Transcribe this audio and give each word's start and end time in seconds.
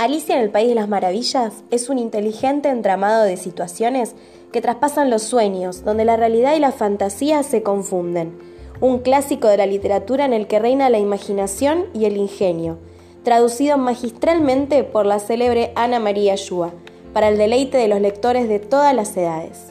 Alicia 0.00 0.34
en 0.34 0.40
el 0.40 0.48
País 0.48 0.70
de 0.70 0.74
las 0.74 0.88
Maravillas 0.88 1.62
es 1.70 1.90
un 1.90 1.98
inteligente 1.98 2.70
entramado 2.70 3.24
de 3.24 3.36
situaciones 3.36 4.14
que 4.50 4.62
traspasan 4.62 5.10
los 5.10 5.22
sueños, 5.22 5.84
donde 5.84 6.06
la 6.06 6.16
realidad 6.16 6.56
y 6.56 6.58
la 6.58 6.72
fantasía 6.72 7.42
se 7.42 7.62
confunden. 7.62 8.32
Un 8.80 9.00
clásico 9.00 9.46
de 9.48 9.58
la 9.58 9.66
literatura 9.66 10.24
en 10.24 10.32
el 10.32 10.46
que 10.46 10.58
reina 10.58 10.88
la 10.88 10.98
imaginación 10.98 11.84
y 11.92 12.06
el 12.06 12.16
ingenio, 12.16 12.78
traducido 13.24 13.76
magistralmente 13.76 14.84
por 14.84 15.04
la 15.04 15.18
célebre 15.18 15.70
Ana 15.76 16.00
María 16.00 16.34
Yua, 16.34 16.72
para 17.12 17.28
el 17.28 17.36
deleite 17.36 17.76
de 17.76 17.88
los 17.88 18.00
lectores 18.00 18.48
de 18.48 18.58
todas 18.58 18.94
las 18.94 19.14
edades. 19.18 19.69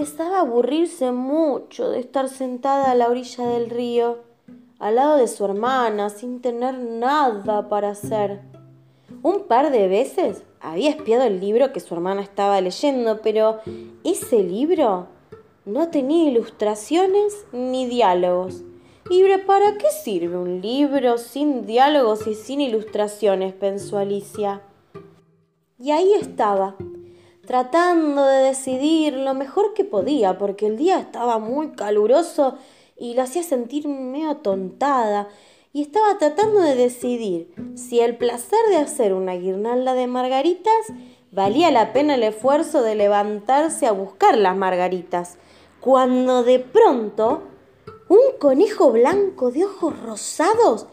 Empezaba 0.00 0.38
a 0.38 0.40
aburrirse 0.40 1.12
mucho 1.12 1.90
de 1.90 2.00
estar 2.00 2.30
sentada 2.30 2.90
a 2.90 2.94
la 2.94 3.08
orilla 3.08 3.46
del 3.46 3.68
río, 3.68 4.16
al 4.78 4.94
lado 4.94 5.18
de 5.18 5.28
su 5.28 5.44
hermana, 5.44 6.08
sin 6.08 6.40
tener 6.40 6.78
nada 6.78 7.68
para 7.68 7.90
hacer. 7.90 8.40
Un 9.22 9.44
par 9.46 9.70
de 9.70 9.88
veces 9.88 10.42
había 10.58 10.88
espiado 10.88 11.24
el 11.24 11.38
libro 11.38 11.74
que 11.74 11.80
su 11.80 11.92
hermana 11.92 12.22
estaba 12.22 12.58
leyendo, 12.62 13.20
pero 13.20 13.58
ese 14.02 14.42
libro 14.42 15.08
no 15.66 15.88
tenía 15.88 16.30
ilustraciones 16.30 17.44
ni 17.52 17.84
diálogos. 17.84 18.62
¿Y 19.10 19.22
para 19.46 19.76
qué 19.76 19.90
sirve 20.02 20.38
un 20.38 20.62
libro 20.62 21.18
sin 21.18 21.66
diálogos 21.66 22.26
y 22.26 22.34
sin 22.34 22.62
ilustraciones? 22.62 23.52
pensó 23.52 23.98
Alicia. 23.98 24.62
Y 25.78 25.90
ahí 25.90 26.14
estaba, 26.14 26.76
tratando 27.50 28.26
de 28.26 28.44
decidir 28.44 29.12
lo 29.12 29.34
mejor 29.34 29.74
que 29.74 29.82
podía, 29.82 30.38
porque 30.38 30.68
el 30.68 30.76
día 30.76 31.00
estaba 31.00 31.40
muy 31.40 31.72
caluroso 31.72 32.54
y 32.96 33.14
la 33.14 33.24
hacía 33.24 33.42
sentir 33.42 33.88
medio 33.88 34.36
tontada, 34.36 35.26
y 35.72 35.82
estaba 35.82 36.16
tratando 36.16 36.60
de 36.60 36.76
decidir 36.76 37.52
si 37.74 37.98
el 37.98 38.16
placer 38.16 38.60
de 38.68 38.76
hacer 38.76 39.14
una 39.14 39.34
guirnalda 39.34 39.94
de 39.94 40.06
margaritas 40.06 40.92
valía 41.32 41.72
la 41.72 41.92
pena 41.92 42.14
el 42.14 42.22
esfuerzo 42.22 42.82
de 42.82 42.94
levantarse 42.94 43.88
a 43.88 43.92
buscar 43.92 44.38
las 44.38 44.56
margaritas, 44.56 45.36
cuando 45.80 46.44
de 46.44 46.60
pronto 46.60 47.42
un 48.08 48.38
conejo 48.38 48.92
blanco 48.92 49.50
de 49.50 49.64
ojos 49.64 50.00
rosados 50.04 50.86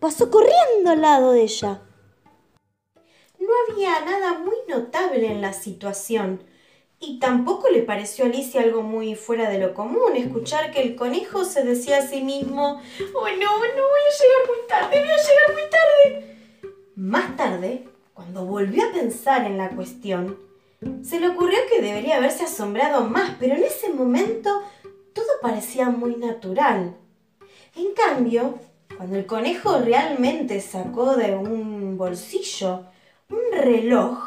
pasó 0.00 0.28
corriendo 0.28 0.90
al 0.90 1.02
lado 1.02 1.30
de 1.30 1.42
ella. 1.42 1.83
Había 3.70 4.04
nada 4.04 4.38
muy 4.38 4.56
notable 4.68 5.26
en 5.26 5.40
la 5.40 5.52
situación, 5.52 6.40
y 7.00 7.18
tampoco 7.18 7.68
le 7.68 7.82
pareció 7.82 8.24
a 8.24 8.28
Alicia 8.28 8.62
algo 8.62 8.82
muy 8.82 9.14
fuera 9.14 9.50
de 9.50 9.58
lo 9.58 9.74
común 9.74 10.16
escuchar 10.16 10.70
que 10.70 10.80
el 10.80 10.96
conejo 10.96 11.44
se 11.44 11.62
decía 11.62 11.98
a 11.98 12.06
sí 12.06 12.22
mismo, 12.22 12.80
oh 13.14 13.28
no, 13.28 13.58
no 13.58 13.82
voy 13.82 14.02
a 14.08 14.22
llegar 14.22 14.48
muy 14.48 14.68
tarde, 14.68 15.00
voy 15.00 15.10
a 15.10 15.16
llegar 15.16 15.52
muy 15.52 15.70
tarde. 15.70 16.36
Más 16.96 17.36
tarde, 17.36 17.88
cuando 18.14 18.46
volvió 18.46 18.88
a 18.88 18.92
pensar 18.92 19.44
en 19.44 19.58
la 19.58 19.70
cuestión, 19.70 20.38
se 21.02 21.20
le 21.20 21.28
ocurrió 21.28 21.58
que 21.70 21.82
debería 21.82 22.16
haberse 22.16 22.44
asombrado 22.44 23.04
más, 23.04 23.36
pero 23.38 23.54
en 23.54 23.64
ese 23.64 23.90
momento 23.90 24.62
todo 25.12 25.26
parecía 25.42 25.90
muy 25.90 26.16
natural. 26.16 26.96
En 27.76 27.92
cambio, 27.92 28.58
cuando 28.96 29.16
el 29.16 29.26
conejo 29.26 29.78
realmente 29.78 30.60
sacó 30.60 31.16
de 31.16 31.34
un 31.34 31.98
bolsillo 31.98 32.86
un 33.30 33.40
reloj, 33.52 34.18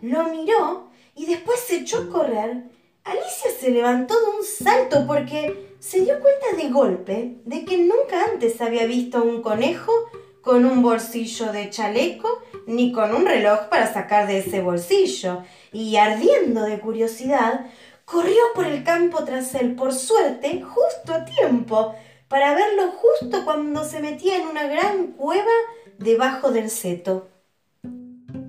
lo 0.00 0.24
miró 0.24 0.90
y 1.14 1.26
después 1.26 1.60
se 1.60 1.76
echó 1.76 1.98
a 1.98 2.08
correr, 2.08 2.64
Alicia 3.04 3.50
se 3.58 3.70
levantó 3.70 4.18
de 4.18 4.38
un 4.38 4.44
salto 4.44 5.06
porque 5.06 5.74
se 5.78 6.00
dio 6.00 6.18
cuenta 6.20 6.56
de 6.56 6.70
golpe 6.70 7.36
de 7.44 7.64
que 7.64 7.76
nunca 7.78 8.24
antes 8.32 8.60
había 8.60 8.86
visto 8.86 9.22
un 9.22 9.42
conejo 9.42 9.92
con 10.40 10.64
un 10.64 10.82
bolsillo 10.82 11.52
de 11.52 11.70
chaleco 11.70 12.42
ni 12.66 12.92
con 12.92 13.14
un 13.14 13.26
reloj 13.26 13.68
para 13.68 13.92
sacar 13.92 14.26
de 14.26 14.38
ese 14.38 14.62
bolsillo. 14.62 15.42
Y 15.72 15.96
ardiendo 15.96 16.62
de 16.62 16.80
curiosidad, 16.80 17.66
corrió 18.04 18.42
por 18.54 18.66
el 18.66 18.84
campo 18.84 19.24
tras 19.24 19.54
él, 19.54 19.74
por 19.74 19.92
suerte, 19.92 20.62
justo 20.62 21.12
a 21.12 21.24
tiempo, 21.24 21.94
para 22.28 22.54
verlo 22.54 22.92
justo 22.92 23.44
cuando 23.44 23.84
se 23.84 24.00
metía 24.00 24.36
en 24.36 24.46
una 24.46 24.66
gran 24.66 25.08
cueva 25.08 25.52
debajo 25.98 26.50
del 26.50 26.70
seto. 26.70 27.28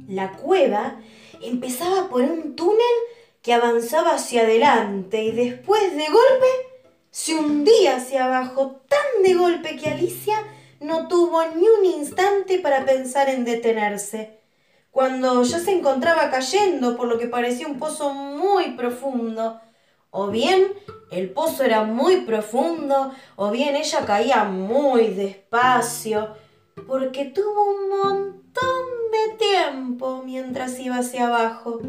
La 0.08 0.34
cueva 0.34 1.00
empezaba 1.42 2.10
por 2.10 2.22
un 2.22 2.56
túnel 2.56 2.80
que 3.42 3.54
avanzaba 3.54 4.16
hacia 4.16 4.42
adelante 4.42 5.24
y 5.24 5.32
después 5.32 5.96
de 5.96 6.06
golpe 6.06 6.48
se 7.10 7.36
hundía 7.36 7.96
hacia 7.96 8.26
abajo 8.26 8.82
tan 8.88 9.24
de 9.24 9.34
golpe 9.34 9.78
que 9.78 9.90
Alicia 9.90 10.38
no 10.80 11.08
tuvo 11.08 11.42
ni 11.56 11.68
un 11.68 11.86
instante 11.86 12.60
para 12.60 12.86
pensar 12.86 13.30
en 13.30 13.46
detenerse. 13.46 14.40
Cuando 14.92 15.44
ya 15.44 15.60
se 15.60 15.72
encontraba 15.72 16.30
cayendo 16.30 16.96
por 16.96 17.08
lo 17.08 17.18
que 17.18 17.28
parecía 17.28 17.68
un 17.68 17.80
pozo 17.80 18.14
muy 18.14 18.72
profundo, 18.72 19.60
o 20.12 20.28
bien 20.28 20.72
el 21.12 21.32
pozo 21.32 21.64
era 21.64 21.84
muy 21.84 22.22
profundo, 22.22 23.12
o 23.36 23.52
bien 23.52 23.76
ella 23.76 24.06
caía 24.06 24.44
muy 24.44 25.08
despacio, 25.08 26.36
porque 26.88 27.26
tuvo 27.26 27.64
un 27.64 27.90
montón 27.90 28.86
de 29.12 29.38
tiempo 29.38 30.22
mientras 30.26 30.80
iba 30.80 30.98
hacia 30.98 31.28
abajo. 31.28 31.80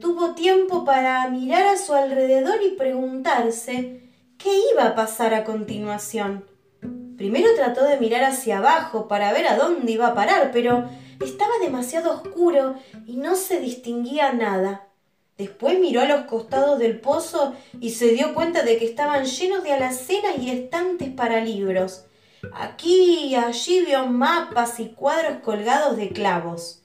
Tuvo 0.00 0.34
tiempo 0.34 0.84
para 0.84 1.28
mirar 1.28 1.66
a 1.66 1.78
su 1.78 1.94
alrededor 1.94 2.60
y 2.62 2.76
preguntarse 2.76 4.02
qué 4.36 4.50
iba 4.72 4.86
a 4.86 4.94
pasar 4.94 5.34
a 5.34 5.44
continuación. 5.44 6.44
Primero 7.16 7.48
trató 7.56 7.84
de 7.84 7.98
mirar 7.98 8.24
hacia 8.24 8.58
abajo 8.58 9.08
para 9.08 9.32
ver 9.32 9.46
a 9.48 9.56
dónde 9.56 9.92
iba 9.92 10.08
a 10.08 10.14
parar, 10.14 10.50
pero 10.52 10.88
estaba 11.24 11.52
demasiado 11.60 12.12
oscuro 12.12 12.76
y 13.06 13.16
no 13.16 13.34
se 13.34 13.60
distinguía 13.60 14.32
nada. 14.32 14.86
Después 15.36 15.78
miró 15.78 16.00
a 16.00 16.06
los 16.06 16.22
costados 16.22 16.78
del 16.78 17.00
pozo 17.00 17.54
y 17.80 17.90
se 17.90 18.08
dio 18.08 18.34
cuenta 18.34 18.62
de 18.62 18.76
que 18.76 18.84
estaban 18.84 19.24
llenos 19.24 19.62
de 19.62 19.72
alacenas 19.72 20.38
y 20.38 20.50
estantes 20.50 21.10
para 21.10 21.40
libros. 21.40 22.04
Aquí 22.52 23.26
y 23.26 23.34
allí 23.34 23.84
vio 23.84 24.06
mapas 24.06 24.78
y 24.80 24.88
cuadros 24.90 25.38
colgados 25.42 25.96
de 25.96 26.10
clavos. 26.10 26.82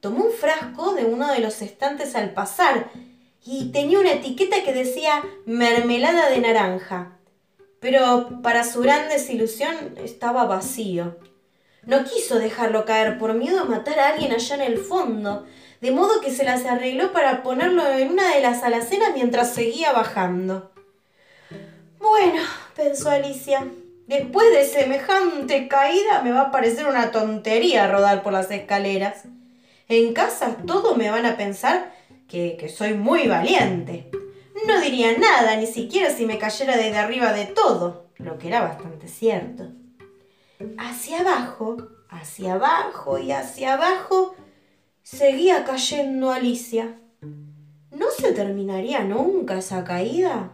Tomó 0.00 0.24
un 0.24 0.32
frasco 0.32 0.94
de 0.94 1.04
uno 1.04 1.32
de 1.32 1.38
los 1.38 1.62
estantes 1.62 2.14
al 2.14 2.30
pasar 2.30 2.90
y 3.44 3.72
tenía 3.72 4.00
una 4.00 4.12
etiqueta 4.12 4.62
que 4.64 4.72
decía 4.72 5.22
mermelada 5.46 6.28
de 6.28 6.40
naranja. 6.40 7.18
Pero 7.80 8.42
para 8.42 8.64
su 8.64 8.80
gran 8.80 9.08
desilusión 9.08 9.94
estaba 9.96 10.44
vacío. 10.44 11.16
No 11.84 12.04
quiso 12.04 12.38
dejarlo 12.38 12.84
caer 12.84 13.18
por 13.18 13.34
miedo 13.34 13.60
a 13.60 13.64
matar 13.64 13.98
a 13.98 14.08
alguien 14.10 14.32
allá 14.32 14.54
en 14.54 14.60
el 14.62 14.78
fondo, 14.78 15.46
de 15.80 15.90
modo 15.90 16.20
que 16.20 16.30
se 16.30 16.44
las 16.44 16.64
arregló 16.64 17.12
para 17.12 17.42
ponerlo 17.42 17.84
en 17.88 18.12
una 18.12 18.34
de 18.34 18.40
las 18.40 18.62
alacenas 18.62 19.10
mientras 19.14 19.52
seguía 19.52 19.92
bajando. 19.92 20.70
Bueno, 21.98 22.42
pensó 22.76 23.10
Alicia, 23.10 23.66
Después 24.06 24.50
de 24.52 24.64
semejante 24.64 25.68
caída 25.68 26.22
me 26.22 26.32
va 26.32 26.42
a 26.42 26.50
parecer 26.50 26.86
una 26.86 27.10
tontería 27.10 27.90
rodar 27.90 28.22
por 28.22 28.32
las 28.32 28.50
escaleras. 28.50 29.24
En 29.88 30.12
casa 30.12 30.56
todos 30.66 30.96
me 30.96 31.10
van 31.10 31.26
a 31.26 31.36
pensar 31.36 31.92
que, 32.28 32.56
que 32.58 32.68
soy 32.68 32.94
muy 32.94 33.28
valiente. 33.28 34.10
No 34.66 34.80
diría 34.80 35.16
nada, 35.18 35.56
ni 35.56 35.66
siquiera 35.66 36.10
si 36.10 36.26
me 36.26 36.38
cayera 36.38 36.76
desde 36.76 36.98
arriba 36.98 37.32
de 37.32 37.46
todo, 37.46 38.06
lo 38.16 38.38
que 38.38 38.48
era 38.48 38.62
bastante 38.62 39.08
cierto. 39.08 39.70
Hacia 40.78 41.20
abajo, 41.20 41.76
hacia 42.08 42.54
abajo 42.54 43.18
y 43.18 43.32
hacia 43.32 43.74
abajo, 43.74 44.34
seguía 45.02 45.64
cayendo 45.64 46.30
Alicia. 46.30 46.98
¿No 47.90 48.10
se 48.10 48.32
terminaría 48.32 49.02
nunca 49.04 49.58
esa 49.58 49.84
caída? 49.84 50.52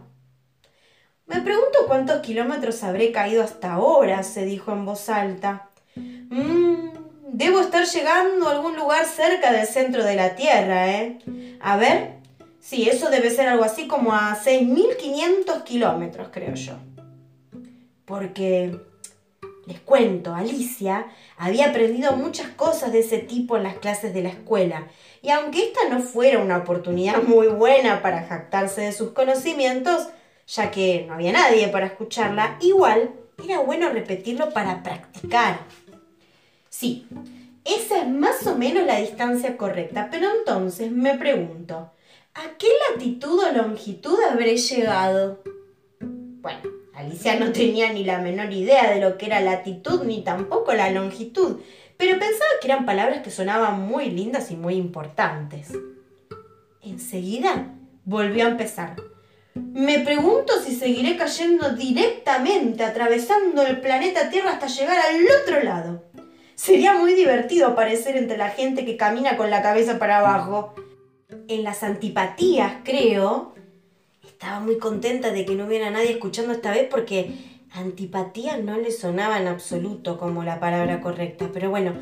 Me 1.29 1.41
pregunto 1.41 1.85
cuántos 1.85 2.21
kilómetros 2.21 2.83
habré 2.83 3.11
caído 3.11 3.43
hasta 3.43 3.73
ahora, 3.73 4.23
se 4.23 4.45
dijo 4.45 4.71
en 4.71 4.83
voz 4.85 5.09
alta. 5.09 5.69
Mmm, 5.95 6.89
debo 7.27 7.59
estar 7.59 7.85
llegando 7.85 8.47
a 8.47 8.51
algún 8.53 8.75
lugar 8.75 9.05
cerca 9.05 9.51
del 9.51 9.67
centro 9.67 10.03
de 10.03 10.15
la 10.15 10.35
Tierra, 10.35 10.91
¿eh? 10.91 11.19
A 11.61 11.77
ver. 11.77 12.19
Sí, 12.59 12.89
eso 12.89 13.09
debe 13.09 13.29
ser 13.29 13.47
algo 13.47 13.63
así 13.63 13.87
como 13.87 14.13
a 14.13 14.35
6.500 14.35 15.63
kilómetros, 15.63 16.27
creo 16.31 16.55
yo. 16.55 16.73
Porque, 18.05 18.77
les 19.65 19.79
cuento, 19.79 20.33
Alicia 20.33 21.07
había 21.37 21.69
aprendido 21.69 22.13
muchas 22.13 22.49
cosas 22.49 22.91
de 22.91 22.99
ese 22.99 23.19
tipo 23.19 23.55
en 23.55 23.63
las 23.63 23.75
clases 23.75 24.13
de 24.13 24.23
la 24.23 24.29
escuela. 24.29 24.87
Y 25.21 25.29
aunque 25.29 25.63
esta 25.63 25.87
no 25.89 26.01
fuera 26.01 26.39
una 26.39 26.57
oportunidad 26.57 27.23
muy 27.23 27.47
buena 27.47 28.01
para 28.01 28.23
jactarse 28.23 28.81
de 28.81 28.91
sus 28.91 29.11
conocimientos, 29.11 30.09
ya 30.49 30.71
que 30.71 31.05
no 31.07 31.13
había 31.13 31.31
nadie 31.31 31.67
para 31.67 31.85
escucharla, 31.85 32.57
igual 32.61 33.11
era 33.43 33.59
bueno 33.59 33.89
repetirlo 33.89 34.49
para 34.49 34.81
practicar. 34.81 35.59
Sí, 36.69 37.07
esa 37.63 37.99
es 38.01 38.07
más 38.07 38.45
o 38.47 38.55
menos 38.55 38.85
la 38.85 38.99
distancia 38.99 39.57
correcta, 39.57 40.09
pero 40.11 40.27
entonces 40.39 40.91
me 40.91 41.17
pregunto, 41.17 41.91
¿a 42.33 42.57
qué 42.57 42.67
latitud 42.91 43.39
o 43.43 43.51
longitud 43.51 44.17
habré 44.29 44.57
llegado? 44.57 45.39
Bueno, 45.99 46.61
Alicia 46.95 47.39
no 47.39 47.51
tenía 47.51 47.93
ni 47.93 48.03
la 48.03 48.17
menor 48.17 48.51
idea 48.51 48.91
de 48.91 49.01
lo 49.01 49.17
que 49.17 49.27
era 49.27 49.41
latitud 49.41 50.03
ni 50.03 50.23
tampoco 50.23 50.73
la 50.73 50.89
longitud, 50.89 51.59
pero 51.97 52.17
pensaba 52.17 52.49
que 52.59 52.67
eran 52.67 52.85
palabras 52.85 53.21
que 53.21 53.29
sonaban 53.29 53.81
muy 53.81 54.09
lindas 54.09 54.49
y 54.49 54.55
muy 54.55 54.75
importantes. 54.75 55.71
Enseguida 56.81 57.67
volvió 58.05 58.45
a 58.45 58.49
empezar. 58.49 58.95
Me 59.73 59.99
pregunto 59.99 60.53
si 60.63 60.75
seguiré 60.75 61.17
cayendo 61.17 61.71
directamente, 61.71 62.83
atravesando 62.83 63.61
el 63.63 63.81
planeta 63.81 64.29
Tierra 64.29 64.51
hasta 64.51 64.67
llegar 64.67 64.97
al 64.97 65.25
otro 65.41 65.63
lado. 65.63 66.03
Sería 66.55 66.93
muy 66.93 67.13
divertido 67.13 67.67
aparecer 67.67 68.17
entre 68.17 68.37
la 68.37 68.49
gente 68.49 68.85
que 68.85 68.97
camina 68.97 69.37
con 69.37 69.49
la 69.49 69.61
cabeza 69.61 69.99
para 69.99 70.19
abajo. 70.19 70.73
En 71.47 71.63
las 71.63 71.83
antipatías, 71.83 72.73
creo, 72.83 73.53
estaba 74.25 74.59
muy 74.59 74.77
contenta 74.77 75.31
de 75.31 75.45
que 75.45 75.55
no 75.55 75.65
hubiera 75.65 75.89
nadie 75.89 76.11
escuchando 76.11 76.53
esta 76.53 76.71
vez 76.71 76.87
porque 76.89 77.33
antipatía 77.71 78.57
no 78.57 78.77
le 78.77 78.91
sonaba 78.91 79.39
en 79.39 79.47
absoluto 79.47 80.17
como 80.17 80.43
la 80.43 80.59
palabra 80.59 81.01
correcta. 81.01 81.49
Pero 81.53 81.69
bueno, 81.69 81.93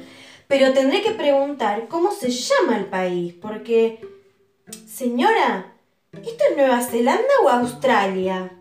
pero 0.48 0.74
tendré 0.74 1.02
que 1.02 1.12
preguntar 1.12 1.88
cómo 1.88 2.12
se 2.12 2.30
llama 2.30 2.78
el 2.78 2.86
país, 2.86 3.34
porque... 3.34 4.00
Señora, 4.86 5.77
¿esto 6.24 6.44
es 6.50 6.58
Nueva 6.58 6.82
Zelanda 6.82 7.24
o 7.44 7.50
Australia? 7.50 8.52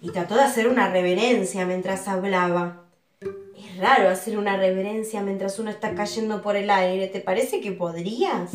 Y 0.00 0.10
trató 0.10 0.34
de 0.34 0.42
hacer 0.42 0.68
una 0.68 0.90
reverencia 0.90 1.64
mientras 1.64 2.08
hablaba. 2.08 2.86
Es 3.20 3.78
raro 3.78 4.08
hacer 4.08 4.36
una 4.36 4.56
reverencia 4.56 5.22
mientras 5.22 5.58
uno 5.58 5.70
está 5.70 5.94
cayendo 5.94 6.42
por 6.42 6.56
el 6.56 6.70
aire. 6.70 7.06
¿Te 7.06 7.20
parece 7.20 7.60
que 7.60 7.72
podrías? 7.72 8.52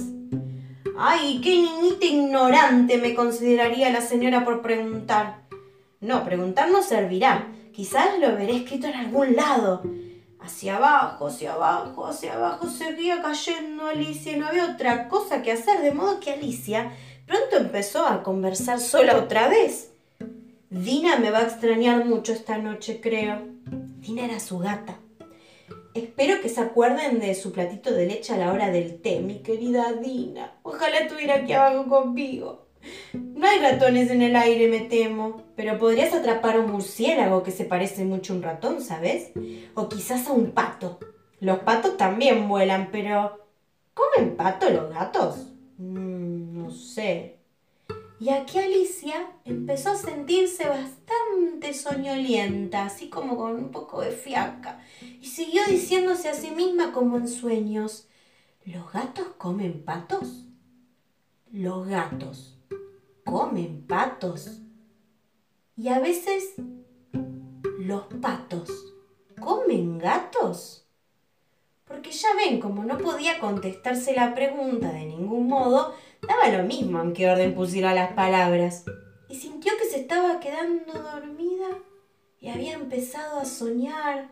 Ay, 0.98 1.40
qué 1.42 1.62
niñita 1.62 2.06
ignorante 2.06 2.98
me 2.98 3.16
consideraría 3.16 3.92
la 3.92 4.02
señora 4.02 4.44
por 4.44 4.62
preguntar. 4.62 5.42
No, 6.02 6.26
preguntar 6.26 6.70
no 6.70 6.82
servirá. 6.82 7.48
Quizás 7.72 8.20
lo 8.20 8.36
veré 8.36 8.58
escrito 8.58 8.88
en 8.88 8.96
algún 8.96 9.36
lado. 9.36 9.84
Hacia 10.40 10.78
abajo, 10.78 11.28
hacia 11.28 11.54
abajo, 11.54 12.08
hacia 12.08 12.34
abajo 12.34 12.68
seguía 12.70 13.22
cayendo 13.22 13.88
Alicia 13.88 14.34
y 14.34 14.40
no 14.40 14.48
había 14.48 14.72
otra 14.72 15.10
cosa 15.10 15.42
que 15.42 15.52
hacer, 15.52 15.82
de 15.82 15.92
modo 15.92 16.20
que 16.20 16.32
Alicia 16.32 16.92
pronto 17.28 17.58
empezó 17.58 18.08
a 18.08 18.24
conversar 18.24 18.80
sola 18.80 19.18
otra 19.18 19.48
vez. 19.50 19.92
Dina 20.70 21.18
me 21.18 21.30
va 21.30 21.40
a 21.40 21.44
extrañar 21.44 22.06
mucho 22.06 22.34
esta 22.34 22.58
noche, 22.58 23.00
creo. 23.02 23.42
Dina 24.00 24.26
era 24.26 24.40
su 24.40 24.58
gata. 24.60 24.98
Espero 25.94 26.42
que 26.42 26.50
se 26.50 26.62
acuerden 26.62 27.20
de 27.20 27.34
su 27.36 27.52
platito 27.52 27.92
de 27.92 28.06
leche 28.06 28.34
a 28.34 28.38
la 28.38 28.52
hora 28.52 28.70
del 28.70 29.02
té, 29.02 29.20
mi 29.20 29.40
querida 29.40 29.94
Dina. 29.94 30.54
Ojalá 30.64 31.00
estuviera 31.00 31.36
aquí 31.36 31.54
abajo 31.54 31.88
conmigo. 31.88 32.68
No 33.14 33.48
hay 33.48 33.60
ratones 33.60 34.12
en 34.12 34.22
el 34.22 34.36
aire, 34.36 34.68
me 34.68 34.82
temo, 34.82 35.44
pero 35.56 35.78
podrías 35.78 36.14
atrapar 36.14 36.56
a 36.56 36.60
un 36.60 36.72
murciélago 36.72 37.44
que 37.44 37.52
se 37.52 37.66
parece 37.66 38.06
mucho 38.06 38.34
a 38.34 38.36
un 38.36 38.44
ratón, 38.44 38.82
¿sabes? 38.82 39.32
O 39.74 39.90
quizás 39.90 40.28
a 40.28 40.34
un 40.34 40.52
pato. 40.52 41.00
Los 41.40 41.60
patos 41.60 41.98
también 41.98 42.48
vuelan, 42.48 42.90
pero... 42.92 43.46
¿Comen 43.94 44.36
pato 44.36 44.70
los 44.70 44.92
gatos? 44.92 45.48
Sé. 46.72 47.38
Y 48.20 48.30
aquí 48.30 48.58
Alicia 48.58 49.28
empezó 49.46 49.92
a 49.92 49.96
sentirse 49.96 50.68
bastante 50.68 51.74
soñolienta, 51.74 52.86
así 52.86 53.10
como 53.10 53.38
con 53.38 53.56
un 53.56 53.72
poco 53.72 54.02
de 54.02 54.12
fiaca, 54.12 54.82
y 55.22 55.28
siguió 55.28 55.62
diciéndose 55.68 56.30
a 56.30 56.34
sí 56.34 56.50
misma 56.50 56.92
como 56.94 57.18
en 57.18 57.28
sueños, 57.28 58.08
¿los 58.66 58.92
gatos 58.92 59.28
comen 59.38 59.84
patos? 59.84 60.46
Los 61.52 61.88
gatos 61.88 62.58
comen 63.24 63.86
patos. 63.86 64.62
Y 65.76 65.90
a 65.90 66.00
veces 66.00 66.56
los 67.78 68.06
patos 68.20 68.70
comen 69.40 70.00
gatos. 70.00 70.86
Porque 71.86 72.12
ya 72.12 72.30
ven, 72.36 72.60
como 72.60 72.84
no 72.84 72.98
podía 72.98 73.40
contestarse 73.40 74.14
la 74.14 74.34
pregunta 74.34 74.92
de 74.92 75.06
ningún 75.06 75.48
modo, 75.48 75.94
Daba 76.26 76.50
lo 76.58 76.64
mismo 76.64 77.02
en 77.02 77.14
qué 77.14 77.30
orden 77.30 77.54
pusiera 77.54 77.94
las 77.94 78.14
palabras. 78.14 78.86
Y 79.30 79.36
sintió 79.36 79.74
que 79.78 79.86
se 79.86 80.00
estaba 80.00 80.40
quedando 80.40 80.94
dormida 80.94 81.68
y 82.40 82.50
había 82.50 82.74
empezado 82.74 83.40
a 83.40 83.46
soñar 83.46 84.30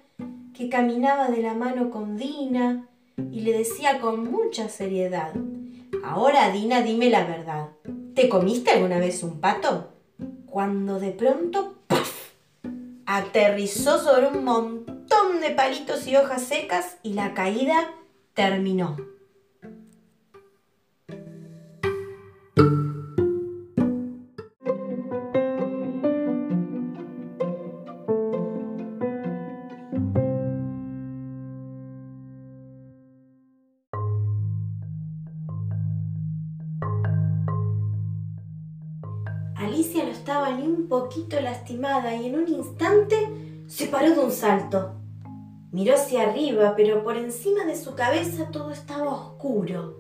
que 0.53 0.69
caminaba 0.69 1.29
de 1.29 1.41
la 1.41 1.53
mano 1.53 1.89
con 1.89 2.17
Dina 2.17 2.87
y 3.31 3.41
le 3.41 3.57
decía 3.57 3.99
con 3.99 4.31
mucha 4.31 4.69
seriedad, 4.69 5.33
Ahora, 6.03 6.51
Dina, 6.51 6.81
dime 6.81 7.09
la 7.09 7.25
verdad. 7.25 7.69
¿Te 8.13 8.29
comiste 8.29 8.71
alguna 8.71 8.99
vez 8.99 9.23
un 9.23 9.39
pato? 9.41 9.89
Cuando 10.45 10.99
de 10.99 11.11
pronto, 11.11 11.75
¡paf! 11.87 12.31
aterrizó 13.05 13.99
sobre 13.99 14.27
un 14.27 14.43
montón 14.43 15.41
de 15.41 15.51
palitos 15.51 16.05
y 16.07 16.15
hojas 16.15 16.43
secas 16.43 16.97
y 17.01 17.13
la 17.13 17.33
caída 17.33 17.91
terminó. 18.33 18.97
Alicia 39.55 40.03
no 40.03 40.11
estaba 40.11 40.51
ni 40.51 40.67
un 40.67 40.89
poquito 40.89 41.39
lastimada 41.39 42.13
y 42.13 42.27
en 42.27 42.35
un 42.35 42.47
instante 42.49 43.15
se 43.67 43.87
paró 43.87 44.11
de 44.11 44.19
un 44.19 44.31
salto. 44.31 44.95
Miró 45.71 45.95
hacia 45.95 46.23
arriba, 46.23 46.73
pero 46.75 47.03
por 47.03 47.15
encima 47.15 47.63
de 47.63 47.77
su 47.77 47.95
cabeza 47.95 48.51
todo 48.51 48.71
estaba 48.71 49.13
oscuro. 49.13 49.95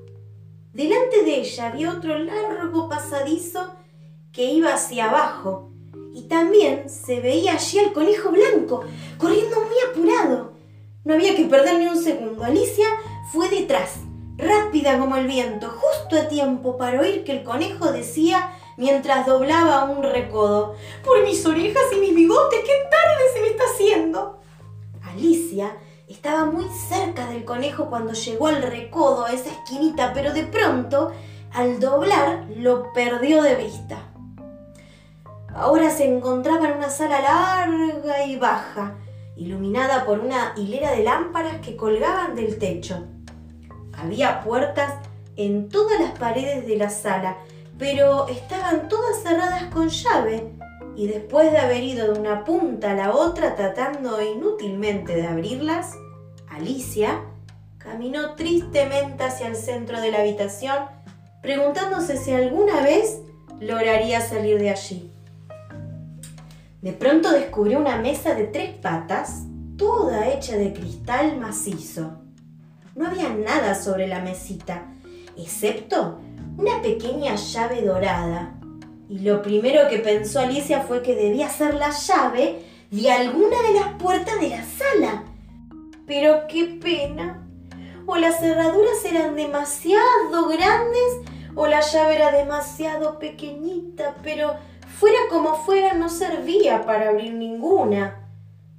Delante 0.73 1.23
de 1.23 1.39
ella 1.39 1.67
había 1.67 1.91
otro 1.91 2.19
largo 2.19 2.89
pasadizo 2.89 3.75
que 4.33 4.51
iba 4.51 4.73
hacia 4.73 5.09
abajo 5.09 5.71
y 6.13 6.23
también 6.23 6.89
se 6.89 7.21
veía 7.21 7.53
allí 7.53 7.79
al 7.79 7.93
conejo 7.93 8.31
blanco, 8.31 8.83
corriendo 9.17 9.55
muy 9.55 9.75
apurado. 9.89 10.51
No 11.05 11.13
había 11.13 11.33
que 11.33 11.45
perder 11.45 11.79
ni 11.79 11.87
un 11.87 12.01
segundo. 12.01 12.43
Alicia 12.43 12.87
fue 13.31 13.49
detrás, 13.49 13.99
rápida 14.37 14.99
como 14.99 15.15
el 15.15 15.27
viento, 15.27 15.69
justo 15.69 16.17
a 16.17 16.27
tiempo 16.27 16.77
para 16.77 16.99
oír 16.99 17.23
que 17.23 17.31
el 17.31 17.43
conejo 17.43 17.93
decía 17.93 18.51
mientras 18.77 19.25
doblaba 19.25 19.85
un 19.85 20.03
recodo. 20.03 20.75
Por 21.03 21.23
mis 21.23 21.45
orejas 21.45 21.83
y 21.95 21.99
mis 21.99 22.15
bigotes, 22.15 22.59
qué 22.61 22.89
tarde 22.89 23.23
se 23.33 23.41
me 23.41 23.47
está 23.47 23.63
haciendo. 23.63 24.39
Alicia 25.03 25.77
estaba 26.07 26.45
muy 26.45 26.65
cerca 26.89 27.27
del 27.27 27.45
conejo 27.45 27.89
cuando 27.89 28.13
llegó 28.13 28.47
al 28.47 28.61
recodo, 28.61 29.25
a 29.25 29.31
esa 29.31 29.49
esquinita, 29.49 30.13
pero 30.13 30.33
de 30.33 30.43
pronto, 30.43 31.11
al 31.51 31.79
doblar, 31.79 32.45
lo 32.55 32.93
perdió 32.93 33.41
de 33.41 33.55
vista. 33.55 34.11
Ahora 35.53 35.89
se 35.89 36.05
encontraba 36.05 36.67
en 36.67 36.77
una 36.77 36.89
sala 36.89 37.21
larga 37.21 38.25
y 38.25 38.35
baja, 38.35 38.95
iluminada 39.37 40.05
por 40.05 40.19
una 40.19 40.53
hilera 40.57 40.91
de 40.91 41.03
lámparas 41.03 41.61
que 41.61 41.77
colgaban 41.77 42.35
del 42.35 42.59
techo. 42.59 43.05
Había 43.97 44.43
puertas 44.43 44.93
en 45.37 45.69
todas 45.69 45.99
las 45.99 46.17
paredes 46.19 46.67
de 46.67 46.75
la 46.75 46.89
sala 46.89 47.37
pero 47.77 48.27
estaban 48.27 48.87
todas 48.87 49.21
cerradas 49.21 49.65
con 49.65 49.89
llave 49.89 50.51
y 50.95 51.07
después 51.07 51.51
de 51.51 51.57
haber 51.57 51.83
ido 51.83 52.13
de 52.13 52.19
una 52.19 52.45
punta 52.45 52.91
a 52.91 52.95
la 52.95 53.13
otra 53.13 53.55
tratando 53.55 54.21
inútilmente 54.21 55.15
de 55.15 55.27
abrirlas, 55.27 55.93
Alicia 56.49 57.21
caminó 57.77 58.35
tristemente 58.35 59.23
hacia 59.23 59.47
el 59.47 59.55
centro 59.55 59.99
de 59.99 60.11
la 60.11 60.19
habitación 60.19 60.77
preguntándose 61.41 62.17
si 62.17 62.31
alguna 62.31 62.81
vez 62.81 63.19
lograría 63.59 64.21
salir 64.21 64.57
de 64.57 64.69
allí. 64.69 65.11
De 66.81 66.93
pronto 66.93 67.31
descubrió 67.31 67.79
una 67.79 67.97
mesa 67.97 68.33
de 68.35 68.45
tres 68.45 68.75
patas, 68.75 69.43
toda 69.77 70.29
hecha 70.29 70.55
de 70.55 70.71
cristal 70.71 71.37
macizo. 71.37 72.19
No 72.95 73.07
había 73.07 73.29
nada 73.29 73.75
sobre 73.75 74.07
la 74.07 74.21
mesita, 74.21 74.85
excepto 75.37 76.19
una 76.57 76.81
pequeña 76.81 77.35
llave 77.35 77.81
dorada. 77.81 78.53
Y 79.09 79.19
lo 79.19 79.41
primero 79.41 79.87
que 79.89 79.99
pensó 79.99 80.39
Alicia 80.39 80.81
fue 80.81 81.01
que 81.01 81.15
debía 81.15 81.49
ser 81.49 81.75
la 81.75 81.91
llave 81.91 82.63
de 82.91 83.11
alguna 83.11 83.61
de 83.61 83.79
las 83.79 83.93
puertas 83.99 84.39
de 84.39 84.49
la 84.49 84.63
sala. 84.63 85.23
Pero 86.07 86.47
qué 86.47 86.65
pena. 86.81 87.45
O 88.05 88.15
las 88.17 88.39
cerraduras 88.39 89.03
eran 89.05 89.35
demasiado 89.35 90.47
grandes 90.47 91.21
o 91.55 91.67
la 91.67 91.81
llave 91.81 92.15
era 92.15 92.31
demasiado 92.31 93.17
pequeñita, 93.17 94.15
pero 94.21 94.55
fuera 94.99 95.17
como 95.29 95.55
fuera 95.55 95.93
no 95.93 96.09
servía 96.09 96.85
para 96.85 97.09
abrir 97.09 97.33
ninguna. 97.33 98.27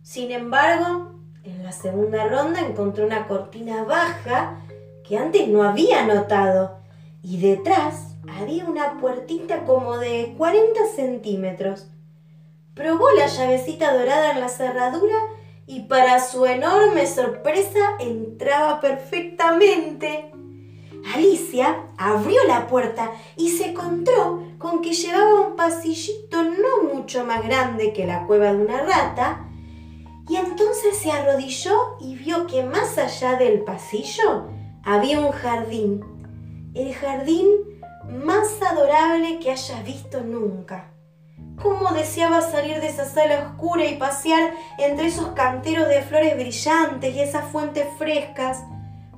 Sin 0.03 0.31
embargo, 0.31 1.13
En 1.47 1.63
la 1.63 1.71
segunda 1.71 2.27
ronda 2.27 2.61
encontró 2.61 3.07
una 3.07 3.29
cortina 3.29 3.85
baja 3.85 4.57
que 5.07 5.17
antes 5.17 5.47
no 5.47 5.63
había 5.63 6.05
notado 6.05 6.79
y 7.27 7.39
detrás 7.39 8.15
había 8.39 8.67
una 8.67 8.99
puertita 8.99 9.65
como 9.65 9.99
de 9.99 10.37
40 10.39 10.87
centímetros. 10.95 11.89
Probó 12.73 13.11
la 13.11 13.27
llavecita 13.27 13.93
dorada 13.99 14.31
en 14.31 14.39
la 14.39 14.49
cerradura 14.49 15.17
y 15.67 15.81
para 15.81 16.21
su 16.21 16.47
enorme 16.47 17.05
sorpresa 17.09 17.97
entraba 17.99 18.81
perfectamente. 18.81 20.31
Alicia 21.17 21.87
abrió 21.99 22.45
la 22.47 22.69
puerta 22.69 23.11
y 23.37 23.49
se 23.49 23.71
encontró 23.71 24.45
con 24.59 24.81
que 24.81 24.93
llevaba 24.93 25.49
un 25.49 25.57
pasillito 25.57 26.45
no 26.45 26.95
mucho 26.95 27.25
más 27.25 27.43
grande 27.43 27.93
que 27.93 28.07
la 28.07 28.25
cueva 28.29 28.53
de 28.53 28.65
una 28.65 28.83
rata, 28.83 29.49
y 30.29 30.37
entonces 30.37 30.97
se 30.97 31.11
arrodilló 31.11 31.77
y 32.01 32.15
vio 32.15 32.47
que 32.47 32.63
más 32.63 32.99
allá 32.99 33.35
del 33.35 33.63
pasillo 33.63 34.47
había 34.85 35.19
un 35.19 35.33
jardín, 35.33 36.05
el 36.77 36.95
jardín 36.95 37.47
más 38.09 38.61
adorable 38.63 39.39
que 39.41 39.51
hayas 39.51 39.85
visto 39.85 40.21
nunca. 40.21 40.91
Cómo 41.63 41.93
deseaba 41.93 42.43
salir 42.43 42.81
de 42.81 42.89
esa 42.89 43.07
sala 43.07 43.51
oscura 43.51 43.87
y 43.87 43.97
pasear 43.97 44.53
entre 44.79 45.07
esos 45.07 45.29
canteros 45.29 45.89
de 45.89 46.03
flores 46.03 46.37
brillantes 46.37 47.15
y 47.15 47.21
esas 47.21 47.51
fuentes 47.51 47.87
frescas 47.99 48.63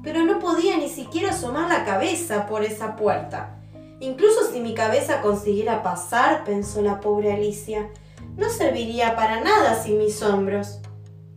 pero 0.02 0.24
no 0.24 0.38
podía 0.38 0.76
ni 0.76 0.88
siquiera 0.88 1.30
asomar 1.30 1.68
la 1.68 1.84
cabeza 1.84 2.46
por 2.46 2.64
esa 2.64 2.96
puerta. 2.96 3.56
Incluso 4.00 4.50
si 4.50 4.60
mi 4.60 4.74
cabeza 4.74 5.20
consiguiera 5.20 5.82
pasar, 5.82 6.44
pensó 6.44 6.82
la 6.82 7.00
pobre 7.00 7.32
Alicia, 7.32 7.90
no 8.36 8.48
serviría 8.48 9.16
para 9.16 9.40
nada 9.40 9.74
sin 9.82 9.98
mis 9.98 10.22
hombros. 10.22 10.80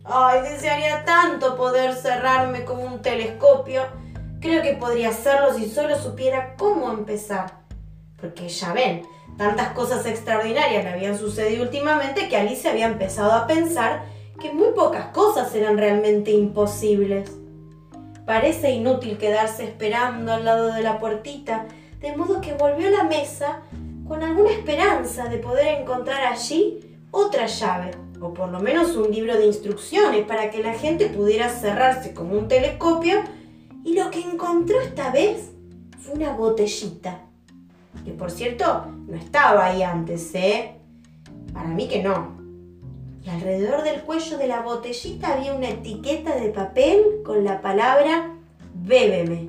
Ay, 0.04 0.42
desearía 0.42 1.04
tanto 1.04 1.56
poder 1.56 1.94
cerrarme 1.94 2.64
como 2.64 2.84
un 2.84 3.02
telescopio. 3.02 3.82
Creo 4.42 4.60
que 4.60 4.72
podría 4.72 5.10
hacerlo 5.10 5.54
si 5.54 5.70
solo 5.70 5.96
supiera 5.96 6.56
cómo 6.58 6.90
empezar. 6.90 7.62
Porque 8.20 8.48
ya 8.48 8.72
ven, 8.72 9.02
tantas 9.38 9.68
cosas 9.68 10.04
extraordinarias 10.04 10.82
le 10.82 10.90
habían 10.90 11.16
sucedido 11.16 11.62
últimamente 11.62 12.28
que 12.28 12.36
Alicia 12.36 12.72
había 12.72 12.88
empezado 12.88 13.30
a 13.30 13.46
pensar 13.46 14.02
que 14.40 14.52
muy 14.52 14.72
pocas 14.74 15.06
cosas 15.06 15.54
eran 15.54 15.78
realmente 15.78 16.32
imposibles. 16.32 17.30
Parece 18.26 18.72
inútil 18.72 19.16
quedarse 19.16 19.62
esperando 19.62 20.32
al 20.32 20.44
lado 20.44 20.72
de 20.72 20.82
la 20.82 20.98
puertita, 20.98 21.66
de 22.00 22.16
modo 22.16 22.40
que 22.40 22.54
volvió 22.54 22.88
a 22.88 22.90
la 22.90 23.04
mesa 23.04 23.62
con 24.08 24.24
alguna 24.24 24.50
esperanza 24.50 25.26
de 25.26 25.38
poder 25.38 25.80
encontrar 25.80 26.24
allí 26.24 26.98
otra 27.12 27.46
llave, 27.46 27.92
o 28.20 28.34
por 28.34 28.48
lo 28.48 28.58
menos 28.58 28.96
un 28.96 29.12
libro 29.12 29.36
de 29.36 29.46
instrucciones 29.46 30.26
para 30.26 30.50
que 30.50 30.64
la 30.64 30.74
gente 30.74 31.06
pudiera 31.06 31.48
cerrarse 31.48 32.12
como 32.12 32.36
un 32.36 32.48
telescopio, 32.48 33.22
y 33.84 33.94
lo 33.94 34.10
que 34.10 34.20
encontró 34.20 34.80
esta 34.80 35.10
vez 35.10 35.52
fue 35.98 36.14
una 36.14 36.32
botellita, 36.32 37.20
que 38.04 38.12
por 38.12 38.30
cierto 38.30 38.86
no 39.06 39.16
estaba 39.16 39.66
ahí 39.66 39.82
antes, 39.82 40.34
¿eh? 40.34 40.76
Para 41.52 41.68
mí 41.68 41.88
que 41.88 42.02
no 42.02 42.42
y 43.24 43.30
alrededor 43.30 43.84
del 43.84 44.02
cuello 44.02 44.36
de 44.36 44.48
la 44.48 44.62
botellita 44.62 45.34
había 45.34 45.54
una 45.54 45.68
etiqueta 45.68 46.34
de 46.34 46.48
papel 46.48 47.22
con 47.24 47.44
la 47.44 47.60
palabra 47.60 48.34
Bébeme, 48.74 49.48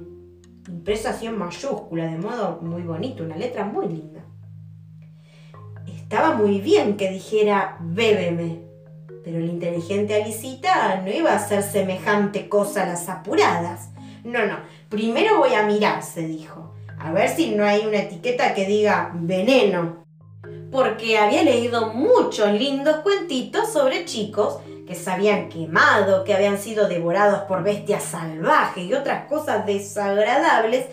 impresa 0.67 1.09
así 1.09 1.25
en 1.25 1.37
mayúscula, 1.37 2.05
de 2.05 2.17
modo 2.17 2.59
muy 2.61 2.83
bonito, 2.83 3.23
una 3.23 3.35
letra 3.35 3.65
muy 3.65 3.87
linda. 3.87 4.21
Estaba 5.87 6.35
muy 6.35 6.59
bien 6.59 6.97
que 6.97 7.09
dijera 7.09 7.77
Bébeme, 7.81 8.61
pero 9.23 9.39
la 9.39 9.47
inteligente 9.47 10.21
Alicita 10.21 11.01
no 11.01 11.09
iba 11.09 11.31
a 11.31 11.37
hacer 11.37 11.63
semejante 11.63 12.49
cosa 12.49 12.83
a 12.83 12.87
las 12.87 13.09
apuradas. 13.09 13.89
No, 14.23 14.45
no, 14.45 14.57
primero 14.87 15.37
voy 15.37 15.53
a 15.53 15.63
mirar, 15.63 16.01
se 16.01 16.21
dijo, 16.21 16.73
a 16.97 17.11
ver 17.11 17.27
si 17.27 17.51
no 17.51 17.65
hay 17.65 17.85
una 17.85 17.97
etiqueta 17.97 18.53
que 18.53 18.65
diga 18.65 19.11
veneno. 19.13 20.05
Porque 20.71 21.17
había 21.17 21.43
leído 21.43 21.93
muchos 21.93 22.51
lindos 22.53 22.97
cuentitos 22.97 23.71
sobre 23.71 24.05
chicos 24.05 24.59
que 24.87 24.95
se 24.95 25.11
habían 25.11 25.49
quemado, 25.49 26.23
que 26.23 26.33
habían 26.33 26.57
sido 26.57 26.87
devorados 26.87 27.41
por 27.41 27.63
bestias 27.63 28.03
salvajes 28.03 28.85
y 28.85 28.93
otras 28.93 29.27
cosas 29.27 29.65
desagradables, 29.65 30.87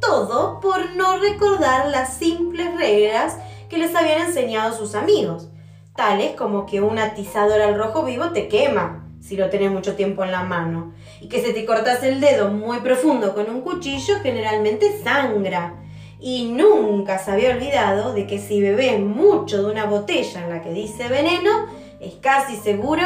todo 0.00 0.60
por 0.60 0.94
no 0.94 1.18
recordar 1.18 1.88
las 1.88 2.14
simples 2.14 2.74
reglas 2.76 3.38
que 3.70 3.78
les 3.78 3.94
habían 3.94 4.26
enseñado 4.26 4.76
sus 4.76 4.94
amigos, 4.94 5.48
tales 5.96 6.36
como 6.36 6.66
que 6.66 6.82
un 6.82 6.98
atizador 6.98 7.62
al 7.62 7.78
rojo 7.78 8.04
vivo 8.04 8.30
te 8.30 8.48
quema 8.48 9.04
si 9.20 9.38
lo 9.38 9.48
tenés 9.48 9.70
mucho 9.70 9.94
tiempo 9.94 10.22
en 10.22 10.32
la 10.32 10.42
mano, 10.42 10.92
y 11.24 11.28
que 11.28 11.42
si 11.42 11.54
te 11.54 11.64
cortas 11.64 12.02
el 12.02 12.20
dedo 12.20 12.50
muy 12.50 12.80
profundo 12.80 13.34
con 13.34 13.48
un 13.48 13.62
cuchillo 13.62 14.16
generalmente 14.22 15.00
sangra, 15.02 15.72
y 16.20 16.50
nunca 16.52 17.18
se 17.18 17.30
había 17.30 17.50
olvidado 17.50 18.12
de 18.12 18.26
que 18.26 18.38
si 18.38 18.60
bebés 18.60 19.00
mucho 19.00 19.62
de 19.62 19.72
una 19.72 19.86
botella 19.86 20.42
en 20.42 20.50
la 20.50 20.62
que 20.62 20.70
dice 20.74 21.08
veneno, 21.08 21.66
es 21.98 22.12
casi 22.20 22.56
seguro 22.56 23.02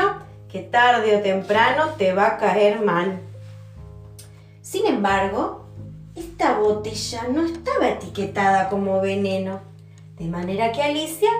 que 0.50 0.60
tarde 0.62 1.16
o 1.16 1.20
temprano 1.20 1.90
te 1.96 2.12
va 2.12 2.26
a 2.26 2.38
caer 2.38 2.80
mal. 2.80 3.20
Sin 4.62 4.87
embargo, 4.87 5.66
esta 6.16 6.58
botella 6.58 7.28
no 7.32 7.44
estaba 7.44 7.88
etiquetada 7.88 8.68
como 8.68 9.00
veneno, 9.00 9.60
de 10.18 10.26
manera 10.26 10.72
que 10.72 10.82
Alicia 10.82 11.30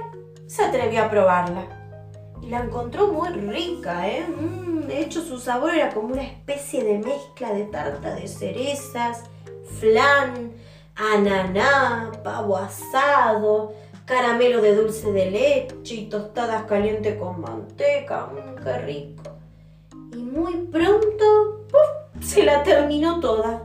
se 0.47 0.63
atrevió 0.63 1.03
a 1.03 1.11
probarla. 1.11 1.78
La 2.49 2.61
encontró 2.61 3.13
muy 3.13 3.29
rica, 3.29 4.09
¿eh? 4.09 4.27
Mm, 4.27 4.87
de 4.87 5.03
hecho, 5.03 5.21
su 5.21 5.39
sabor 5.39 5.75
era 5.75 5.93
como 5.93 6.15
una 6.15 6.23
especie 6.23 6.83
de 6.83 6.99
mezcla 6.99 7.53
de 7.53 7.65
tarta 7.65 8.15
de 8.15 8.27
cerezas, 8.27 9.25
flan, 9.79 10.53
ananá, 10.97 12.11
pavo 12.25 12.57
asado, 12.57 13.75
caramelo 14.07 14.63
de 14.63 14.75
dulce 14.75 15.13
de 15.13 15.31
leche 15.31 15.95
y 15.95 16.09
tostadas 16.09 16.63
calientes 16.63 17.19
con 17.19 17.39
manteca. 17.43 18.29
Mmm, 18.29 18.65
qué 18.65 18.79
rico. 18.79 19.23
Y 20.15 20.17
muy 20.17 20.55
pronto 20.73 21.67
se 22.23 22.45
la 22.45 22.63
terminó 22.63 23.21
toda. 23.21 23.63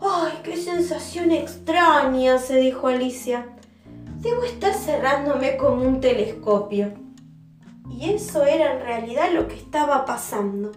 ¡Ay, 0.00 0.32
qué 0.42 0.56
sensación 0.56 1.30
extraña! 1.30 2.38
se 2.38 2.56
dijo 2.56 2.88
Alicia. 2.88 3.46
Debo 4.18 4.42
estar 4.42 4.74
cerrándome 4.74 5.56
como 5.56 5.84
un 5.84 6.00
telescopio. 6.00 7.09
Y 7.90 8.10
eso 8.10 8.44
era 8.44 8.74
en 8.74 8.80
realidad 8.80 9.32
lo 9.32 9.48
que 9.48 9.56
estaba 9.56 10.04
pasando. 10.04 10.72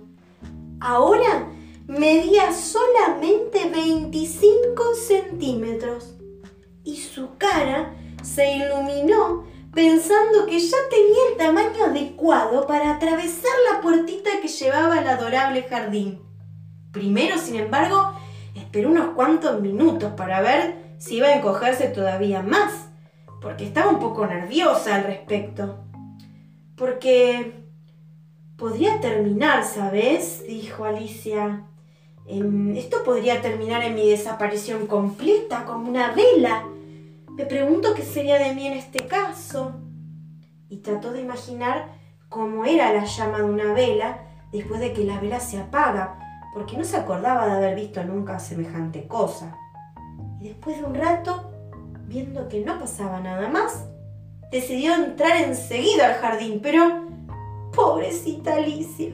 Ahora 0.79 1.47
medía 1.87 2.51
solamente 2.51 3.69
25 3.69 4.95
centímetros 4.95 6.15
y 6.83 6.97
su 6.97 7.37
cara 7.37 7.93
se 8.23 8.55
iluminó 8.55 9.45
pensando 9.73 10.45
que 10.45 10.59
ya 10.59 10.77
tenía 10.89 11.29
el 11.31 11.37
tamaño 11.37 11.85
adecuado 11.85 12.67
para 12.67 12.95
atravesar 12.95 13.51
la 13.71 13.81
puertita 13.81 14.29
que 14.41 14.47
llevaba 14.47 14.97
al 14.97 15.07
adorable 15.07 15.63
jardín. 15.63 16.21
Primero, 16.91 17.37
sin 17.37 17.55
embargo, 17.55 18.13
esperó 18.55 18.89
unos 18.89 19.15
cuantos 19.15 19.61
minutos 19.61 20.13
para 20.15 20.41
ver 20.41 20.95
si 20.99 21.17
iba 21.17 21.27
a 21.27 21.35
encogerse 21.35 21.87
todavía 21.87 22.43
más, 22.43 22.89
porque 23.41 23.65
estaba 23.65 23.89
un 23.89 23.99
poco 23.99 24.27
nerviosa 24.27 24.95
al 24.95 25.05
respecto. 25.05 25.82
Porque 26.83 27.63
podría 28.57 28.99
terminar, 28.99 29.63
¿sabes? 29.63 30.43
dijo 30.45 30.83
Alicia. 30.83 31.63
Esto 32.75 33.05
podría 33.05 33.41
terminar 33.41 33.83
en 33.83 33.95
mi 33.95 34.09
desaparición 34.09 34.87
completa, 34.87 35.63
como 35.63 35.87
una 35.87 36.11
vela. 36.11 36.65
Me 37.29 37.45
pregunto 37.45 37.93
qué 37.93 38.01
sería 38.01 38.37
de 38.37 38.53
mí 38.53 38.67
en 38.67 38.73
este 38.73 39.07
caso. 39.07 39.75
Y 40.67 40.79
trató 40.79 41.13
de 41.13 41.21
imaginar 41.21 41.87
cómo 42.27 42.65
era 42.65 42.91
la 42.91 43.05
llama 43.05 43.37
de 43.37 43.45
una 43.45 43.71
vela 43.71 44.19
después 44.51 44.81
de 44.81 44.91
que 44.91 45.05
la 45.05 45.21
vela 45.21 45.39
se 45.39 45.59
apaga, 45.59 46.19
porque 46.53 46.75
no 46.75 46.83
se 46.83 46.97
acordaba 46.97 47.45
de 47.45 47.53
haber 47.53 47.75
visto 47.75 48.03
nunca 48.03 48.39
semejante 48.39 49.07
cosa. 49.07 49.55
Y 50.41 50.49
después 50.49 50.79
de 50.79 50.83
un 50.83 50.95
rato, 50.95 51.49
viendo 52.07 52.49
que 52.49 52.59
no 52.59 52.77
pasaba 52.77 53.21
nada 53.21 53.47
más, 53.47 53.87
decidió 54.53 54.93
entrar 54.93 55.35
enseguida 55.37 56.07
al 56.07 56.13
jardín, 56.21 56.59
pero... 56.61 57.07
Pobrecita 57.73 58.53
Alicia. 58.53 59.09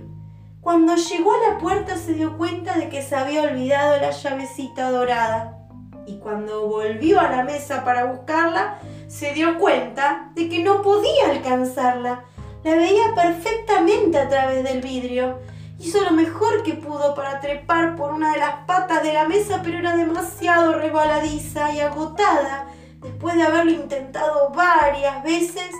Cuando 0.59 0.97
llegó 0.97 1.31
a 1.31 1.51
la 1.51 1.57
puerta 1.57 1.95
se 1.95 2.13
dio 2.13 2.37
cuenta 2.37 2.77
de 2.77 2.89
que 2.89 3.01
se 3.01 3.15
había 3.15 3.43
olvidado 3.43 3.95
la 4.01 4.11
llavecita 4.11 4.91
dorada. 4.91 5.65
Y 6.05 6.17
cuando 6.17 6.67
volvió 6.67 7.21
a 7.21 7.31
la 7.31 7.43
mesa 7.43 7.85
para 7.85 8.03
buscarla, 8.03 8.79
se 9.07 9.33
dio 9.33 9.57
cuenta 9.57 10.29
de 10.35 10.49
que 10.49 10.61
no 10.61 10.81
podía 10.81 11.29
alcanzarla. 11.31 12.25
La 12.65 12.75
veía 12.75 13.15
perfectamente 13.15 14.17
a 14.17 14.27
través 14.27 14.65
del 14.65 14.81
vidrio. 14.81 15.39
Hizo 15.79 16.03
lo 16.03 16.11
mejor 16.11 16.63
que 16.63 16.73
pudo 16.73 17.15
para 17.15 17.39
trepar 17.39 17.95
por 17.95 18.11
una 18.11 18.33
de 18.33 18.39
las 18.39 18.65
patas 18.67 19.01
de 19.03 19.13
la 19.13 19.25
mesa, 19.25 19.61
pero 19.63 19.77
era 19.77 19.95
demasiado 19.95 20.73
rebaladiza 20.73 21.73
y 21.73 21.79
agotada. 21.79 22.67
Después 23.01 23.35
de 23.35 23.43
haberlo 23.43 23.71
intentado 23.71 24.49
varias 24.49 25.23
veces, 25.23 25.71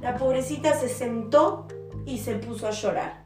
la 0.00 0.16
pobrecita 0.16 0.78
se 0.78 0.88
sentó 0.88 1.66
y 2.06 2.18
se 2.18 2.34
puso 2.36 2.68
a 2.68 2.70
llorar. 2.70 3.24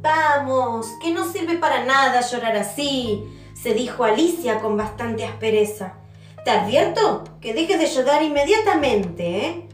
Vamos, 0.00 0.88
que 1.02 1.12
no 1.12 1.24
sirve 1.24 1.58
para 1.58 1.84
nada 1.84 2.20
llorar 2.22 2.56
así, 2.56 3.22
se 3.54 3.74
dijo 3.74 4.04
Alicia 4.04 4.60
con 4.60 4.76
bastante 4.76 5.24
aspereza. 5.24 5.94
Te 6.44 6.50
advierto 6.50 7.22
que 7.40 7.54
dejes 7.54 7.78
de 7.78 7.86
llorar 7.86 8.22
inmediatamente, 8.22 9.46
¿eh? 9.46 9.68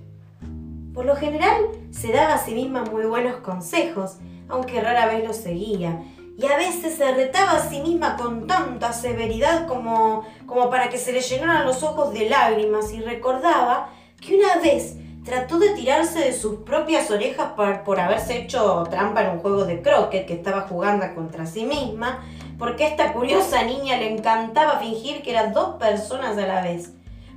Por 0.93 1.07
lo 1.07 1.17
general, 1.17 1.69
se 1.93 2.13
daba 2.13 2.35
a 2.35 2.45
sí 2.45 2.53
misma 2.55 2.85
muy 2.85 3.07
buenos 3.07 3.37
consejos, 3.37 4.17
aunque 4.49 4.81
rara 4.81 5.07
vez 5.07 5.27
los 5.27 5.37
seguía, 5.37 6.03
y 6.39 6.47
a 6.47 6.57
veces 6.57 6.95
se 6.95 7.13
retaba 7.15 7.57
a 7.57 7.69
sí 7.69 7.81
misma 7.81 8.17
con 8.17 8.47
tanta 8.47 8.93
severidad 8.93 9.67
como, 9.67 10.25
como 10.47 10.71
para 10.71 10.89
que 10.89 10.97
se 10.97 11.13
le 11.13 11.21
llenaran 11.21 11.67
los 11.67 11.83
ojos 11.83 12.15
de 12.15 12.31
lágrimas 12.31 12.93
y 12.93 13.01
recordaba 13.01 13.91
que 14.21 14.37
una 14.37 14.55
vez 14.63 14.95
trató 15.25 15.59
de 15.59 15.71
tirarse 15.71 16.21
de 16.21 16.33
sus 16.33 16.61
propias 16.61 17.11
orejas 17.11 17.55
por, 17.57 17.83
por 17.83 17.99
haberse 17.99 18.39
hecho 18.39 18.85
trampa 18.89 19.23
en 19.23 19.31
un 19.31 19.39
juego 19.41 19.65
de 19.65 19.83
croquet 19.83 20.27
que 20.27 20.35
estaba 20.35 20.61
jugando 20.63 21.13
contra 21.17 21.45
sí 21.45 21.65
misma, 21.65 22.25
porque 22.57 22.85
a 22.85 22.89
esta 22.89 23.13
curiosa 23.13 23.65
niña 23.65 23.97
le 23.97 24.13
encantaba 24.13 24.79
fingir 24.79 25.23
que 25.23 25.33
eran 25.33 25.53
dos 25.53 25.75
personas 25.75 26.39
a 26.39 26.47
la 26.47 26.63
vez. 26.63 26.93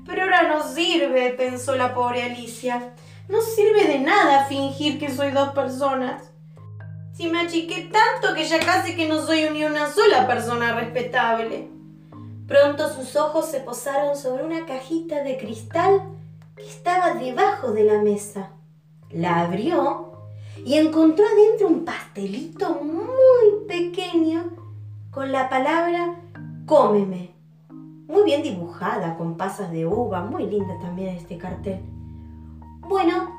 Pero 0.06 0.24
ahora 0.24 0.44
no 0.44 0.62
sirve, 0.62 1.32
pensó 1.32 1.76
la 1.76 1.96
pobre 1.96 2.22
Alicia. 2.22 2.94
No 3.30 3.42
sirve 3.42 3.86
de 3.86 3.98
nada 3.98 4.46
fingir 4.46 5.00
que 5.00 5.10
soy 5.10 5.32
dos 5.32 5.50
personas. 5.50 6.31
Si 7.14 7.28
me 7.28 7.42
achiqué 7.42 7.92
tanto 7.92 8.36
que 8.36 8.46
ya 8.46 8.60
casi 8.60 8.96
que 8.96 9.08
no 9.08 9.26
soy 9.26 9.50
ni 9.52 9.64
una 9.64 9.92
sola 9.92 10.28
persona 10.28 10.74
respetable. 10.74 11.70
Pronto 12.48 12.90
sus 12.94 13.16
ojos 13.16 13.50
se 13.50 13.60
posaron 13.60 14.18
sobre 14.18 14.44
una 14.44 14.66
cajita 14.66 15.24
de 15.24 15.38
cristal 15.38 16.02
que 16.56 16.68
estaba 16.68 17.14
debajo 17.14 17.72
de 17.72 17.84
la 17.84 18.02
mesa. 18.02 18.52
La 19.10 19.42
abrió 19.42 20.12
y 20.66 20.76
encontró 20.76 21.26
adentro 21.26 21.68
un 21.68 21.86
pastelito 21.86 22.76
muy 22.82 23.68
pequeño 23.68 24.52
con 25.12 25.32
la 25.32 25.50
palabra 25.50 26.16
cómeme. 26.66 27.32
Muy 28.08 28.24
bien 28.24 28.44
dibujada, 28.44 29.18
con 29.18 29.38
pasas 29.38 29.72
de 29.72 29.86
uva, 29.86 30.22
muy 30.22 30.46
linda 30.46 30.78
también 30.80 31.16
este 31.16 31.38
cartel. 31.38 31.82
Bueno, 32.80 33.30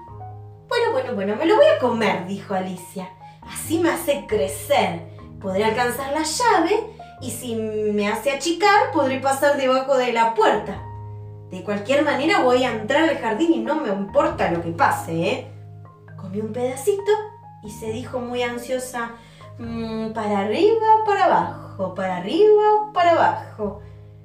bueno, 0.68 0.92
bueno, 0.92 1.14
bueno, 1.14 1.36
me 1.36 1.46
lo 1.46 1.56
voy 1.56 1.66
a 1.66 1.78
comer, 1.78 2.26
dijo 2.26 2.54
Alicia. 2.54 3.08
Así 3.42 3.78
me 3.78 3.90
hace 3.90 4.26
crecer. 4.26 5.00
Podré 5.40 5.64
alcanzar 5.64 6.12
la 6.12 6.22
llave 6.22 6.86
y 7.20 7.30
si 7.30 7.54
me 7.54 8.08
hace 8.08 8.30
achicar, 8.30 8.92
podré 8.92 9.20
pasar 9.20 9.56
debajo 9.56 9.96
de 9.96 10.12
la 10.12 10.34
puerta. 10.34 10.82
De 11.50 11.62
cualquier 11.62 12.04
manera 12.04 12.42
voy 12.42 12.64
a 12.64 12.72
entrar 12.72 13.08
al 13.08 13.18
jardín 13.18 13.52
y 13.52 13.58
no 13.58 13.76
me 13.76 13.88
importa 13.90 14.50
lo 14.50 14.62
que 14.62 14.70
pase, 14.70 15.12
¿eh? 15.12 15.52
Un 16.34 16.52
pedacito 16.54 17.12
y 17.62 17.70
se 17.70 17.92
dijo 17.92 18.18
muy 18.18 18.42
ansiosa, 18.42 19.10
mm, 19.58 20.12
para 20.12 20.40
arriba, 20.40 21.04
para 21.04 21.26
abajo, 21.26 21.94
para 21.94 22.16
arriba, 22.16 22.90
para 22.94 23.10
abajo. 23.10 23.82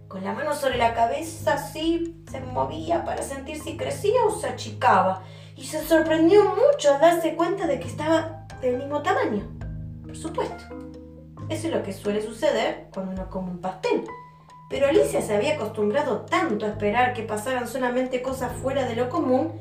Con 0.08 0.24
la 0.24 0.32
mano 0.32 0.56
sobre 0.56 0.78
la 0.78 0.94
cabeza 0.94 1.56
así 1.56 2.24
se 2.32 2.40
movía 2.40 3.04
para 3.04 3.22
sentir 3.22 3.62
si 3.62 3.76
crecía 3.76 4.24
o 4.26 4.32
se 4.32 4.48
achicaba. 4.48 5.22
Y 5.58 5.66
se 5.66 5.86
sorprendió 5.86 6.46
mucho 6.46 6.94
al 6.94 7.02
darse 7.02 7.36
cuenta 7.36 7.68
de 7.68 7.80
que 7.82 7.90
estaba 7.90 8.47
del 8.62 8.78
mismo 8.78 9.02
tamaño. 9.02 9.48
Por 10.04 10.16
supuesto. 10.16 10.64
Eso 11.50 11.68
es 11.68 11.74
lo 11.74 11.84
que 11.84 11.94
suele 11.94 12.22
suceder 12.22 12.88
cuando 12.94 13.14
uno 13.14 13.30
come 13.30 13.52
un 13.52 13.62
pastel. 13.62 14.04
Pero 14.70 14.88
Alicia 14.88 15.22
se 15.22 15.36
había 15.36 15.56
acostumbrado 15.56 16.22
tanto 16.22 16.66
a 16.66 16.70
esperar 16.70 17.14
que 17.14 17.24
pasaran 17.24 17.68
solamente 17.68 18.22
cosas 18.22 18.52
fuera 18.52 18.86
de 18.86 18.96
lo 18.96 19.10
común 19.10 19.54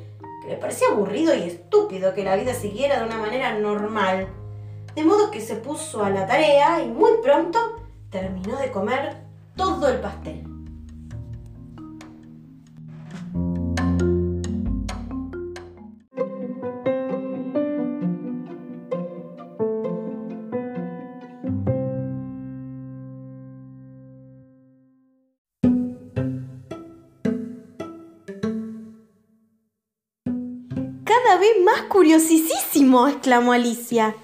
que 0.43 0.49
le 0.49 0.57
parecía 0.57 0.89
aburrido 0.89 1.35
y 1.35 1.43
estúpido 1.43 2.15
que 2.15 2.25
la 2.25 2.37
vida 2.37 2.55
siguiera 2.55 2.99
de 2.99 3.07
una 3.07 3.19
manera 3.19 3.57
normal. 3.59 4.29
De 4.95 5.05
modo 5.05 5.31
que 5.31 5.41
se 5.41 5.57
puso 5.57 6.03
a 6.03 6.11
la 6.11 6.27
tarea 6.27 6.83
y 6.83 6.89
muy 6.89 7.13
pronto 7.23 7.59
terminó 8.11 8.57
de 8.59 8.71
comer 8.71 9.17
todo 9.57 9.89
el 9.89 10.01
pastel. 10.01 10.46
Vez 31.39 31.63
más 31.63 31.83
curiosísimo, 31.83 33.09
exclamó 33.09 33.53
Alicia. 33.53 34.17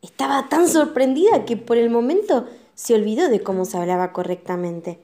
Estaba 0.00 0.48
tan 0.48 0.66
sorprendida 0.66 1.44
que 1.44 1.58
por 1.58 1.76
el 1.76 1.90
momento 1.90 2.46
se 2.74 2.94
olvidó 2.94 3.28
de 3.28 3.42
cómo 3.42 3.66
se 3.66 3.76
hablaba 3.76 4.14
correctamente. 4.14 4.98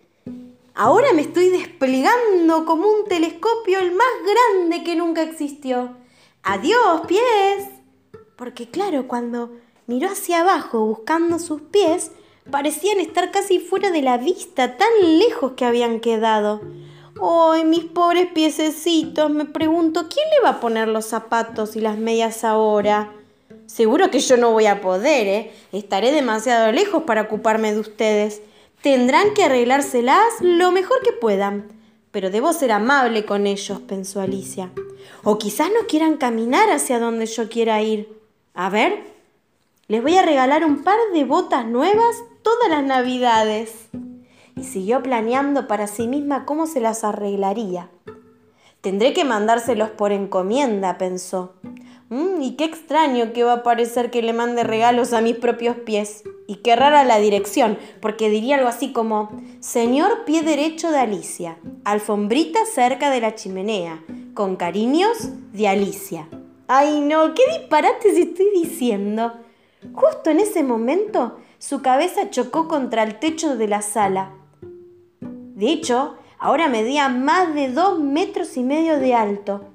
Ahora 0.74 1.12
me 1.12 1.20
estoy 1.20 1.50
desplegando 1.50 2.64
como 2.64 2.88
un 2.88 3.04
telescopio 3.04 3.78
el 3.78 3.92
más 3.92 4.06
grande 4.24 4.84
que 4.84 4.96
nunca 4.96 5.22
existió. 5.22 5.96
Adiós, 6.42 7.02
pies. 7.06 7.68
Porque 8.36 8.70
claro, 8.70 9.06
cuando 9.06 9.50
miró 9.86 10.08
hacia 10.08 10.40
abajo 10.40 10.86
buscando 10.86 11.38
sus 11.38 11.60
pies, 11.60 12.10
parecían 12.50 13.00
estar 13.00 13.30
casi 13.30 13.58
fuera 13.58 13.90
de 13.90 14.00
la 14.00 14.16
vista, 14.16 14.78
tan 14.78 15.18
lejos 15.18 15.52
que 15.52 15.66
habían 15.66 16.00
quedado. 16.00 16.62
¡Ay, 17.22 17.64
mis 17.64 17.84
pobres 17.84 18.26
piececitos! 18.32 19.30
Me 19.30 19.44
pregunto, 19.44 20.08
¿quién 20.08 20.26
le 20.30 20.42
va 20.42 20.56
a 20.56 20.60
poner 20.60 20.88
los 20.88 21.06
zapatos 21.06 21.76
y 21.76 21.80
las 21.80 21.96
medias 21.96 22.44
ahora? 22.44 23.12
Seguro 23.66 24.10
que 24.10 24.20
yo 24.20 24.36
no 24.36 24.52
voy 24.52 24.66
a 24.66 24.80
poder, 24.80 25.26
¿eh? 25.26 25.52
Estaré 25.72 26.12
demasiado 26.12 26.72
lejos 26.72 27.04
para 27.04 27.22
ocuparme 27.22 27.72
de 27.72 27.80
ustedes. 27.80 28.42
Tendrán 28.82 29.32
que 29.32 29.44
arreglárselas 29.44 30.18
lo 30.40 30.70
mejor 30.70 31.02
que 31.02 31.12
puedan. 31.12 31.68
Pero 32.10 32.30
debo 32.30 32.52
ser 32.52 32.72
amable 32.72 33.24
con 33.24 33.46
ellos, 33.46 33.80
pensó 33.80 34.20
Alicia. 34.20 34.70
O 35.22 35.38
quizás 35.38 35.68
no 35.68 35.86
quieran 35.86 36.16
caminar 36.16 36.70
hacia 36.70 36.98
donde 36.98 37.26
yo 37.26 37.48
quiera 37.48 37.80
ir. 37.82 38.08
A 38.54 38.68
ver, 38.70 39.02
les 39.88 40.02
voy 40.02 40.16
a 40.16 40.22
regalar 40.22 40.64
un 40.64 40.82
par 40.82 40.98
de 41.12 41.24
botas 41.24 41.66
nuevas 41.66 42.16
todas 42.42 42.68
las 42.68 42.84
navidades. 42.84 43.88
Y 44.56 44.64
siguió 44.64 45.02
planeando 45.02 45.66
para 45.66 45.86
sí 45.86 46.06
misma 46.06 46.44
cómo 46.44 46.66
se 46.66 46.80
las 46.80 47.04
arreglaría. 47.04 47.90
Tendré 48.80 49.12
que 49.12 49.24
mandárselos 49.24 49.90
por 49.90 50.12
encomienda, 50.12 50.98
pensó. 50.98 51.54
Mm, 52.10 52.42
y 52.42 52.56
qué 52.56 52.64
extraño 52.64 53.32
que 53.32 53.42
va 53.42 53.54
a 53.54 53.62
parecer 53.62 54.10
que 54.10 54.22
le 54.22 54.32
mande 54.32 54.62
regalos 54.62 55.12
a 55.12 55.20
mis 55.20 55.36
propios 55.36 55.76
pies. 55.76 56.22
Y 56.46 56.56
qué 56.56 56.76
rara 56.76 57.02
la 57.04 57.18
dirección, 57.18 57.78
porque 58.00 58.28
diría 58.28 58.56
algo 58.56 58.68
así 58.68 58.92
como, 58.92 59.30
Señor 59.60 60.24
pie 60.26 60.42
derecho 60.42 60.90
de 60.90 60.98
Alicia, 60.98 61.56
alfombrita 61.84 62.60
cerca 62.66 63.10
de 63.10 63.22
la 63.22 63.34
chimenea, 63.34 64.04
con 64.34 64.56
cariños 64.56 65.30
de 65.52 65.66
Alicia. 65.66 66.28
Ay 66.68 67.00
no, 67.00 67.34
qué 67.34 67.42
disparates 67.58 68.16
estoy 68.16 68.50
diciendo. 68.54 69.32
Justo 69.94 70.30
en 70.30 70.40
ese 70.40 70.62
momento, 70.62 71.38
su 71.58 71.80
cabeza 71.80 72.30
chocó 72.30 72.68
contra 72.68 73.02
el 73.02 73.18
techo 73.18 73.56
de 73.56 73.68
la 73.68 73.80
sala. 73.80 74.32
De 75.54 75.72
hecho, 75.72 76.16
ahora 76.38 76.68
medía 76.68 77.08
más 77.08 77.54
de 77.54 77.70
dos 77.70 77.98
metros 77.98 78.56
y 78.56 78.62
medio 78.62 78.98
de 78.98 79.14
alto 79.14 79.74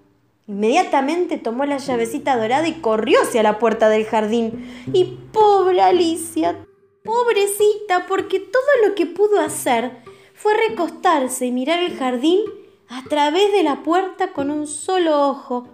Inmediatamente 0.49 1.37
tomó 1.37 1.65
la 1.65 1.77
llavecita 1.77 2.35
dorada 2.35 2.67
y 2.67 2.81
corrió 2.81 3.21
hacia 3.21 3.43
la 3.43 3.59
puerta 3.59 3.87
del 3.87 4.05
jardín. 4.05 4.67
Y 4.91 5.19
pobre 5.31 5.79
Alicia, 5.79 6.65
pobrecita, 7.03 8.07
porque 8.07 8.39
todo 8.39 8.87
lo 8.87 8.95
que 8.95 9.05
pudo 9.05 9.39
hacer 9.39 9.91
fue 10.33 10.55
recostarse 10.69 11.45
y 11.45 11.51
mirar 11.51 11.83
el 11.83 11.95
jardín 11.95 12.39
a 12.87 13.03
través 13.07 13.51
de 13.51 13.61
la 13.61 13.83
puerta 13.83 14.33
con 14.33 14.49
un 14.49 14.65
solo 14.65 15.29
ojo. 15.29 15.67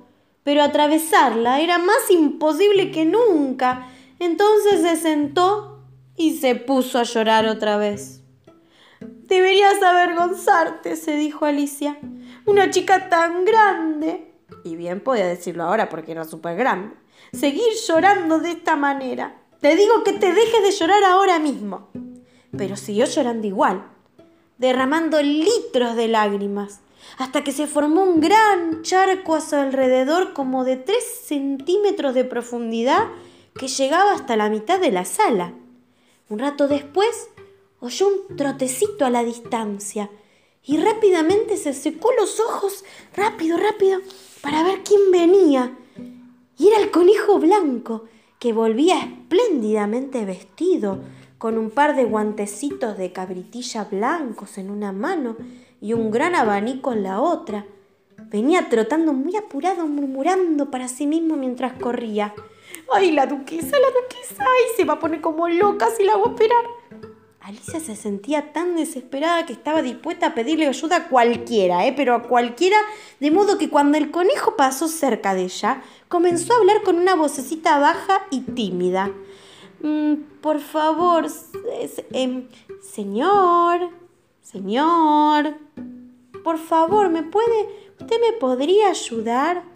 Pero 0.43 0.61
atravesarla 0.61 1.61
era 1.61 1.77
más 1.77 2.11
imposible 2.11 2.91
que 2.91 3.05
nunca. 3.05 3.87
Entonces 4.19 4.81
se 4.81 4.97
sentó 4.97 5.85
y 6.17 6.35
se 6.35 6.55
puso 6.55 6.99
a 6.99 7.03
llorar 7.03 7.47
otra 7.47 7.77
vez. 7.77 8.24
Deberías 9.27 9.81
avergonzarte, 9.81 10.95
se 10.95 11.15
dijo 11.15 11.45
Alicia. 11.45 11.97
Una 12.45 12.69
chica 12.69 13.09
tan 13.09 13.45
grande 13.45 14.35
y 14.63 14.75
bien 14.75 14.99
podía 14.99 15.27
decirlo 15.27 15.63
ahora 15.63 15.89
porque 15.89 16.11
era 16.11 16.25
súper 16.25 16.57
grande, 16.57 16.95
seguir 17.31 17.73
llorando 17.87 18.39
de 18.39 18.51
esta 18.51 18.75
manera. 18.75 19.35
Te 19.61 19.75
digo 19.75 20.03
que 20.03 20.13
te 20.13 20.33
dejes 20.33 20.63
de 20.63 20.71
llorar 20.71 21.03
ahora 21.03 21.39
mismo. 21.39 21.89
Pero 22.57 22.75
siguió 22.75 23.05
llorando 23.05 23.45
igual, 23.47 23.85
derramando 24.57 25.21
litros 25.21 25.95
de 25.95 26.07
lágrimas, 26.07 26.81
hasta 27.17 27.43
que 27.43 27.51
se 27.51 27.67
formó 27.67 28.03
un 28.03 28.21
gran 28.21 28.81
charco 28.81 29.35
a 29.35 29.41
su 29.41 29.55
alrededor 29.55 30.33
como 30.33 30.63
de 30.63 30.77
tres 30.77 31.03
centímetros 31.25 32.15
de 32.15 32.23
profundidad 32.23 33.07
que 33.57 33.67
llegaba 33.67 34.13
hasta 34.13 34.35
la 34.35 34.49
mitad 34.49 34.79
de 34.79 34.91
la 34.91 35.05
sala. 35.05 35.53
Un 36.29 36.39
rato 36.39 36.67
después 36.67 37.29
oyó 37.79 38.07
un 38.07 38.37
trotecito 38.37 39.05
a 39.05 39.09
la 39.09 39.23
distancia 39.23 40.09
y 40.63 40.77
rápidamente 40.77 41.57
se 41.57 41.73
secó 41.73 42.11
los 42.19 42.39
ojos, 42.39 42.83
rápido, 43.15 43.57
rápido, 43.57 43.99
para 44.41 44.63
ver 44.63 44.81
quién 44.83 45.11
venía. 45.11 45.77
Y 46.57 46.67
era 46.67 46.79
el 46.79 46.89
conejo 46.89 47.37
blanco, 47.39 48.05
que 48.39 48.53
volvía 48.53 48.99
espléndidamente 48.99 50.25
vestido, 50.25 50.99
con 51.37 51.57
un 51.57 51.69
par 51.69 51.95
de 51.95 52.05
guantecitos 52.05 52.97
de 52.97 53.11
cabritilla 53.11 53.83
blancos 53.83 54.57
en 54.57 54.71
una 54.71 54.91
mano 54.91 55.35
y 55.81 55.93
un 55.93 56.09
gran 56.09 56.33
abanico 56.33 56.93
en 56.93 57.03
la 57.03 57.21
otra. 57.21 57.65
Venía 58.17 58.69
trotando 58.69 59.13
muy 59.13 59.35
apurado, 59.35 59.85
murmurando 59.85 60.71
para 60.71 60.87
sí 60.87 61.05
mismo 61.05 61.35
mientras 61.35 61.73
corría. 61.73 62.33
¡Ay, 62.91 63.11
la 63.11 63.27
duquesa, 63.27 63.77
la 63.79 63.87
duquesa! 63.87 64.43
¡Ay, 64.43 64.63
se 64.75 64.85
va 64.85 64.93
a 64.93 64.99
poner 64.99 65.21
como 65.21 65.47
loca 65.47 65.87
si 65.95 66.03
la 66.03 66.13
hago 66.13 66.29
esperar! 66.29 66.65
Alicia 67.45 67.79
se 67.79 67.95
sentía 67.95 68.53
tan 68.53 68.75
desesperada 68.75 69.45
que 69.45 69.53
estaba 69.53 69.83
dispuesta 69.83 70.25
a 70.25 70.33
pedirle 70.33 70.65
ayuda 70.65 70.95
a 70.95 71.07
cualquiera, 71.09 71.85
¿eh? 71.85 71.93
pero 71.95 72.15
a 72.15 72.23
cualquiera, 72.23 72.75
de 73.19 73.29
modo 73.29 73.59
que 73.59 73.69
cuando 73.69 73.99
el 73.99 74.09
conejo 74.09 74.55
pasó 74.55 74.87
cerca 74.87 75.35
de 75.35 75.43
ella, 75.43 75.83
comenzó 76.07 76.53
a 76.53 76.57
hablar 76.57 76.81
con 76.81 76.95
una 76.95 77.13
vocecita 77.13 77.77
baja 77.77 78.25
y 78.31 78.41
tímida. 78.41 79.11
Mm, 79.83 80.13
por 80.41 80.59
favor, 80.59 81.27
em, 82.13 82.47
señor, 82.81 83.91
señor, 84.41 85.53
por 86.43 86.57
favor, 86.57 87.09
¿me 87.09 87.21
puede, 87.21 87.69
usted 87.99 88.19
me 88.21 88.39
podría 88.39 88.89
ayudar? 88.89 89.74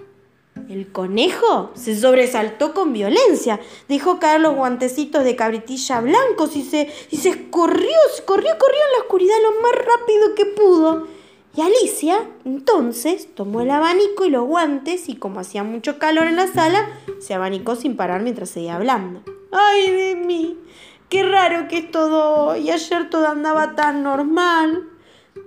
El 0.67 0.91
conejo 0.91 1.71
se 1.75 1.99
sobresaltó 1.99 2.73
con 2.73 2.93
violencia, 2.93 3.59
dejó 3.87 4.19
caer 4.19 4.41
los 4.41 4.55
guantecitos 4.55 5.23
de 5.23 5.35
cabritilla 5.35 6.01
blancos 6.01 6.55
y 6.55 6.63
se, 6.63 6.91
y 7.09 7.17
se 7.17 7.49
corrió, 7.49 7.97
se 8.15 8.23
corrió, 8.25 8.51
corrió 8.57 8.79
en 8.79 8.91
la 8.97 9.03
oscuridad 9.03 9.35
lo 9.41 9.61
más 9.61 9.71
rápido 9.73 10.35
que 10.35 10.45
pudo. 10.45 11.07
Y 11.55 11.61
Alicia, 11.61 12.29
entonces, 12.45 13.33
tomó 13.33 13.61
el 13.61 13.71
abanico 13.71 14.25
y 14.25 14.29
los 14.29 14.45
guantes 14.45 15.09
y 15.09 15.15
como 15.15 15.39
hacía 15.39 15.63
mucho 15.63 15.97
calor 15.97 16.27
en 16.27 16.35
la 16.35 16.47
sala, 16.47 16.87
se 17.19 17.33
abanicó 17.33 17.75
sin 17.75 17.95
parar 17.97 18.21
mientras 18.21 18.51
seguía 18.51 18.75
hablando. 18.75 19.23
¡Ay 19.51 19.89
de 19.91 20.15
mí! 20.15 20.57
¡Qué 21.09 21.23
raro 21.23 21.67
que 21.67 21.79
es 21.79 21.91
todo 21.91 22.49
hoy! 22.49 22.69
Ayer 22.69 23.09
todo 23.09 23.27
andaba 23.27 23.75
tan 23.75 24.03
normal. 24.03 24.83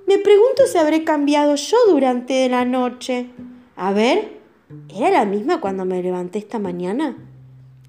Me 0.07 0.19
pregunto 0.19 0.67
si 0.67 0.77
habré 0.77 1.05
cambiado 1.05 1.55
yo 1.55 1.77
durante 1.89 2.49
la 2.49 2.65
noche. 2.65 3.31
A 3.77 3.93
ver, 3.93 4.42
¿era 4.89 5.11
la 5.11 5.25
misma 5.25 5.61
cuando 5.61 5.85
me 5.85 6.03
levanté 6.03 6.39
esta 6.39 6.59
mañana? 6.59 7.17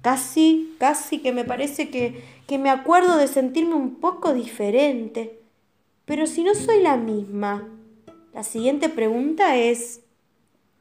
Casi, 0.02 0.74
casi 0.78 1.18
que 1.20 1.32
me 1.32 1.44
parece 1.44 1.88
que, 1.90 2.22
que 2.46 2.58
me 2.58 2.70
acuerdo 2.70 3.16
de 3.16 3.28
sentirme 3.28 3.74
un 3.74 3.96
poco 3.96 4.34
diferente. 4.34 5.40
Pero 6.04 6.26
si 6.26 6.44
no 6.44 6.54
soy 6.54 6.82
la 6.82 6.96
misma, 6.96 7.68
la 8.34 8.42
siguiente 8.42 8.88
pregunta 8.88 9.56
es, 9.56 10.00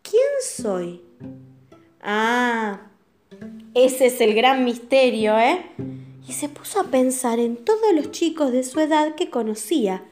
¿quién 0.01 0.21
soy? 0.41 1.01
Ah, 2.01 2.81
ese 3.73 4.07
es 4.07 4.19
el 4.21 4.33
gran 4.33 4.65
misterio, 4.65 5.37
¿eh? 5.37 5.65
Y 6.27 6.33
se 6.33 6.49
puso 6.49 6.79
a 6.79 6.85
pensar 6.85 7.39
en 7.39 7.57
todos 7.57 7.93
los 7.93 8.11
chicos 8.11 8.51
de 8.51 8.63
su 8.63 8.79
edad 8.79 9.15
que 9.15 9.29
conocía, 9.29 10.03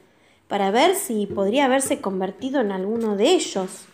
para 0.47 0.71
ver 0.71 0.95
si 0.95 1.25
podría 1.25 1.65
haberse 1.65 1.99
convertido 2.01 2.61
en 2.61 2.71
alguno 2.71 3.15
de 3.15 3.31
ellos. 3.31 3.85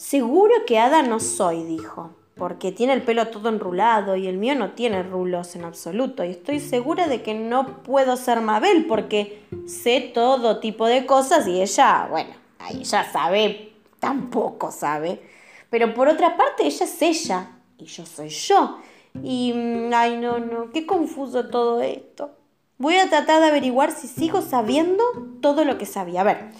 Seguro 0.00 0.64
que 0.66 0.78
Ada 0.78 1.02
no 1.02 1.20
soy, 1.20 1.62
dijo, 1.62 2.12
porque 2.34 2.72
tiene 2.72 2.94
el 2.94 3.02
pelo 3.02 3.28
todo 3.28 3.50
enrulado 3.50 4.16
y 4.16 4.28
el 4.28 4.38
mío 4.38 4.54
no 4.54 4.72
tiene 4.72 5.02
rulos 5.02 5.54
en 5.56 5.64
absoluto. 5.66 6.24
Y 6.24 6.30
estoy 6.30 6.58
segura 6.58 7.06
de 7.06 7.22
que 7.22 7.34
no 7.34 7.82
puedo 7.82 8.16
ser 8.16 8.40
Mabel 8.40 8.86
porque 8.86 9.44
sé 9.66 10.10
todo 10.14 10.58
tipo 10.58 10.86
de 10.86 11.04
cosas 11.04 11.46
y 11.46 11.60
ella, 11.60 12.06
bueno, 12.08 12.30
ella 12.70 13.12
sabe, 13.12 13.74
tampoco 13.98 14.72
sabe. 14.72 15.20
Pero 15.68 15.92
por 15.92 16.08
otra 16.08 16.34
parte, 16.34 16.66
ella 16.66 16.86
es 16.86 17.02
ella 17.02 17.50
y 17.76 17.84
yo 17.84 18.06
soy 18.06 18.30
yo. 18.30 18.78
Y, 19.22 19.52
mm, 19.52 19.92
ay, 19.92 20.16
no, 20.16 20.38
no, 20.38 20.70
qué 20.70 20.86
confuso 20.86 21.50
todo 21.50 21.82
esto. 21.82 22.30
Voy 22.78 22.94
a 22.94 23.10
tratar 23.10 23.42
de 23.42 23.48
averiguar 23.48 23.92
si 23.92 24.08
sigo 24.08 24.40
sabiendo 24.40 25.04
todo 25.42 25.66
lo 25.66 25.76
que 25.76 25.84
sabía. 25.84 26.22
A 26.22 26.24
ver, 26.24 26.52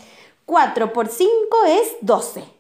4 0.44 0.92
por 0.92 1.08
5 1.08 1.30
es 1.66 1.96
12. 2.02 2.59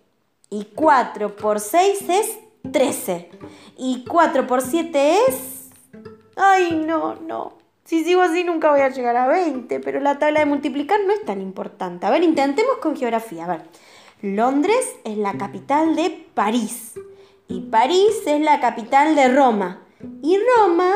Y 0.50 0.64
4 0.74 1.36
por 1.36 1.60
6 1.60 2.08
es 2.08 2.38
13. 2.72 3.30
Y 3.76 4.04
4 4.04 4.46
por 4.46 4.62
7 4.62 5.16
es... 5.28 5.70
Ay, 6.36 6.82
no, 6.86 7.14
no. 7.14 7.54
Si 7.84 8.04
sigo 8.04 8.22
así 8.22 8.44
nunca 8.44 8.70
voy 8.70 8.80
a 8.80 8.88
llegar 8.88 9.16
a 9.16 9.28
20, 9.28 9.80
pero 9.80 10.00
la 10.00 10.18
tabla 10.18 10.40
de 10.40 10.46
multiplicar 10.46 10.98
no 11.06 11.12
es 11.12 11.24
tan 11.24 11.40
importante. 11.40 12.06
A 12.06 12.10
ver, 12.10 12.24
intentemos 12.24 12.78
con 12.78 12.96
geografía. 12.96 13.44
A 13.44 13.48
ver, 13.48 13.62
Londres 14.22 14.96
es 15.04 15.16
la 15.16 15.34
capital 15.38 15.94
de 15.96 16.26
París. 16.34 16.94
Y 17.48 17.60
París 17.62 18.22
es 18.26 18.40
la 18.40 18.60
capital 18.60 19.14
de 19.14 19.28
Roma. 19.28 19.82
Y 20.22 20.38
Roma... 20.56 20.92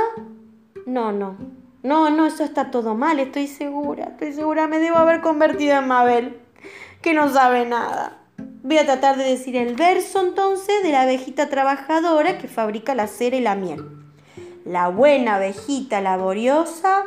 No, 0.87 1.12
no. 1.12 1.37
No, 1.85 2.11
no, 2.11 2.27
eso 2.27 2.45
está 2.45 2.71
todo 2.71 2.95
mal, 2.95 3.21
estoy 3.21 3.47
segura. 3.47 4.07
Estoy 4.07 4.33
segura, 4.33 4.67
me 4.67 4.79
debo 4.79 4.97
haber 4.97 5.21
convertido 5.21 5.79
en 5.79 5.87
Mabel, 5.87 6.40
que 7.03 7.12
no 7.12 7.29
sabe 7.29 7.67
nada. 7.67 8.23
Voy 8.64 8.79
a 8.79 8.87
tratar 8.87 9.18
de 9.18 9.24
decir 9.24 9.57
el 9.57 9.77
verso 9.77 10.22
entonces 10.22 10.83
de 10.83 10.90
la 10.90 11.03
abejita 11.03 11.50
trabajadora 11.50 12.38
que 12.38 12.48
fabrica 12.48 12.94
la 12.94 13.07
cera 13.07 13.37
y 13.37 13.40
la 13.40 13.55
miel. 13.55 13.85
La 14.64 14.88
buena 14.88 15.37
abejita 15.37 16.00
laboriosa 16.00 17.05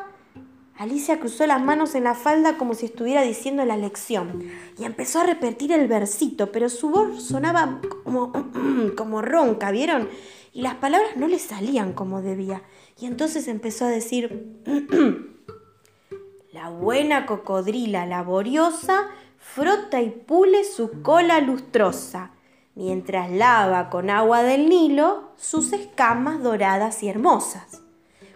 Alicia 0.77 1.19
cruzó 1.19 1.47
las 1.47 1.59
manos 1.59 1.95
en 1.95 2.03
la 2.03 2.13
falda 2.13 2.57
como 2.57 2.75
si 2.75 2.85
estuviera 2.85 3.23
diciendo 3.23 3.65
la 3.65 3.75
lección 3.75 4.43
y 4.77 4.83
empezó 4.83 5.21
a 5.21 5.23
repetir 5.23 5.71
el 5.71 5.87
versito, 5.87 6.51
pero 6.51 6.69
su 6.69 6.91
voz 6.91 7.23
sonaba 7.23 7.81
como, 8.03 8.31
como 8.95 9.23
ronca, 9.23 9.71
¿vieron? 9.71 10.07
Y 10.53 10.61
las 10.61 10.75
palabras 10.75 11.17
no 11.17 11.27
le 11.27 11.39
salían 11.39 11.93
como 11.93 12.21
debía. 12.21 12.61
Y 12.99 13.07
entonces 13.07 13.47
empezó 13.47 13.85
a 13.85 13.89
decir, 13.89 14.61
la 16.53 16.69
buena 16.69 17.25
cocodrila 17.25 18.05
laboriosa 18.05 19.07
frota 19.53 20.01
y 20.01 20.09
pule 20.09 20.63
su 20.63 21.01
cola 21.01 21.39
lustrosa, 21.39 22.31
mientras 22.75 23.31
lava 23.31 23.89
con 23.89 24.09
agua 24.09 24.43
del 24.43 24.69
Nilo 24.69 25.31
sus 25.37 25.73
escamas 25.73 26.41
doradas 26.43 27.03
y 27.03 27.09
hermosas 27.09 27.81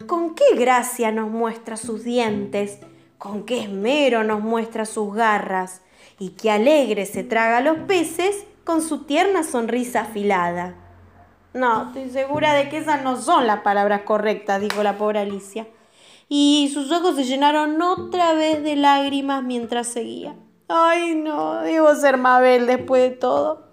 con 0.06 0.36
qué 0.36 0.56
gracia 0.56 1.12
nos 1.12 1.30
muestra 1.30 1.78
sus 1.78 2.04
dientes, 2.04 2.80
con 3.18 3.44
qué 3.44 3.62
esmero 3.62 4.24
nos 4.24 4.42
muestra 4.42 4.86
sus 4.86 5.14
garras, 5.14 5.82
y 6.20 6.30
qué 6.32 6.52
alegre 6.52 7.06
se 7.06 7.24
traga 7.24 7.62
los 7.62 7.78
peces 7.80 8.46
con 8.64 8.82
su 8.82 9.06
tierna 9.06 9.44
sonrisa 9.44 10.02
afilada. 10.02 10.76
No, 11.54 11.88
estoy 11.88 12.10
segura 12.10 12.54
de 12.54 12.70
que 12.70 12.78
esas 12.78 13.04
no 13.04 13.20
son 13.20 13.48
las 13.48 13.62
palabras 13.62 14.02
correctas, 14.02 14.62
dijo 14.62 14.84
la 14.84 14.98
pobre 14.98 15.20
Alicia. 15.20 15.68
Y 16.30 16.70
sus 16.74 16.92
ojos 16.92 17.16
se 17.16 17.26
llenaron 17.26 17.82
otra 17.82 18.34
vez 18.34 18.64
de 18.64 18.76
lágrimas 18.76 19.44
mientras 19.44 19.88
seguía. 19.88 20.36
Ay, 20.74 21.16
no, 21.16 21.62
debo 21.64 21.94
ser 21.96 22.18
Mabel 22.18 22.66
después 22.66 23.10
de 23.10 23.16
todo. 23.18 23.68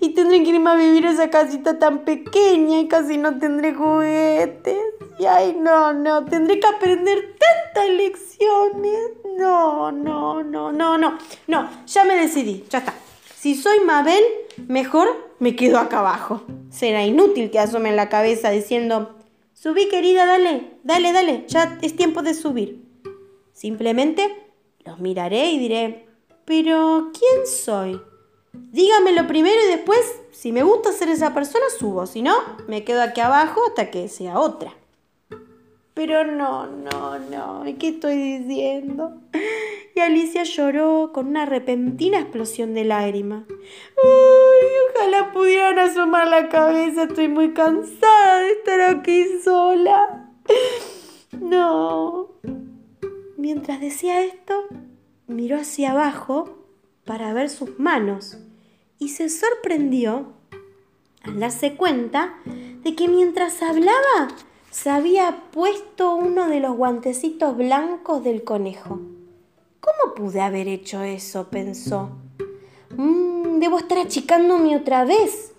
Y 0.00 0.10
tendré 0.10 0.44
que 0.44 0.50
irme 0.50 0.70
a 0.70 0.74
vivir 0.76 1.06
a 1.06 1.10
esa 1.10 1.28
casita 1.28 1.78
tan 1.78 2.04
pequeña 2.04 2.78
y 2.78 2.86
casi 2.86 3.18
no 3.18 3.38
tendré 3.38 3.74
juguetes. 3.74 4.78
Y 5.18 5.26
ay, 5.26 5.56
no, 5.58 5.92
no, 5.92 6.24
tendré 6.26 6.60
que 6.60 6.66
aprender 6.68 7.36
tantas 7.36 7.90
lecciones. 7.90 8.98
No, 9.36 9.90
no, 9.90 10.44
no, 10.44 10.72
no, 10.72 10.98
no, 10.98 11.18
no, 11.48 11.70
ya 11.86 12.04
me 12.04 12.14
decidí, 12.14 12.64
ya 12.70 12.78
está. 12.78 12.94
Si 13.34 13.54
soy 13.54 13.80
Mabel, 13.80 14.22
mejor 14.68 15.08
me 15.40 15.56
quedo 15.56 15.78
acá 15.78 15.98
abajo. 15.98 16.42
Será 16.70 17.04
inútil 17.04 17.50
que 17.50 17.58
asome 17.58 17.90
la 17.92 18.08
cabeza 18.08 18.50
diciendo, 18.50 19.16
subí 19.52 19.88
querida, 19.88 20.26
dale, 20.26 20.78
dale, 20.84 21.12
dale, 21.12 21.44
ya 21.48 21.76
es 21.82 21.96
tiempo 21.96 22.22
de 22.22 22.34
subir. 22.34 22.84
Simplemente 23.52 24.52
los 24.84 25.00
miraré 25.00 25.50
y 25.50 25.58
diré, 25.58 26.05
pero 26.46 27.10
¿quién 27.12 27.46
soy? 27.46 28.00
Dígamelo 28.52 29.26
primero 29.26 29.56
y 29.64 29.70
después, 29.70 30.00
si 30.30 30.52
me 30.52 30.62
gusta 30.62 30.92
ser 30.92 31.08
esa 31.08 31.34
persona, 31.34 31.64
subo. 31.78 32.06
Si 32.06 32.22
no, 32.22 32.34
me 32.68 32.84
quedo 32.84 33.02
aquí 33.02 33.20
abajo 33.20 33.60
hasta 33.68 33.90
que 33.90 34.08
sea 34.08 34.38
otra. 34.38 34.74
Pero 35.92 36.24
no, 36.24 36.66
no, 36.66 37.18
no, 37.18 37.64
¿qué 37.78 37.88
estoy 37.88 38.16
diciendo? 38.38 39.14
Y 39.94 40.00
Alicia 40.00 40.42
lloró 40.42 41.10
con 41.14 41.28
una 41.28 41.46
repentina 41.46 42.20
explosión 42.20 42.74
de 42.74 42.84
lágrimas. 42.84 43.44
Ay, 43.48 44.66
ojalá 44.90 45.32
pudieran 45.32 45.78
asomar 45.78 46.28
la 46.28 46.50
cabeza, 46.50 47.04
estoy 47.04 47.28
muy 47.28 47.54
cansada 47.54 48.40
de 48.40 48.50
estar 48.50 48.80
aquí 48.82 49.24
sola. 49.42 50.30
No. 51.40 52.28
Mientras 53.38 53.80
decía 53.80 54.22
esto, 54.22 54.64
miró 55.26 55.58
hacia 55.58 55.92
abajo 55.92 56.58
para 57.04 57.32
ver 57.32 57.50
sus 57.50 57.78
manos 57.78 58.38
y 58.98 59.10
se 59.10 59.28
sorprendió 59.28 60.32
al 61.22 61.40
darse 61.40 61.76
cuenta 61.76 62.34
de 62.82 62.94
que 62.94 63.08
mientras 63.08 63.62
hablaba 63.62 64.28
se 64.70 64.90
había 64.90 65.42
puesto 65.52 66.14
uno 66.14 66.48
de 66.48 66.60
los 66.60 66.76
guantecitos 66.76 67.56
blancos 67.56 68.22
del 68.22 68.44
conejo. 68.44 69.00
¿Cómo 69.80 70.14
pude 70.14 70.40
haber 70.40 70.68
hecho 70.68 71.02
eso? 71.02 71.48
pensó. 71.48 72.10
Mm, 72.96 73.58
debo 73.58 73.78
estar 73.78 73.98
achicándome 73.98 74.76
otra 74.76 75.04
vez. 75.04 75.52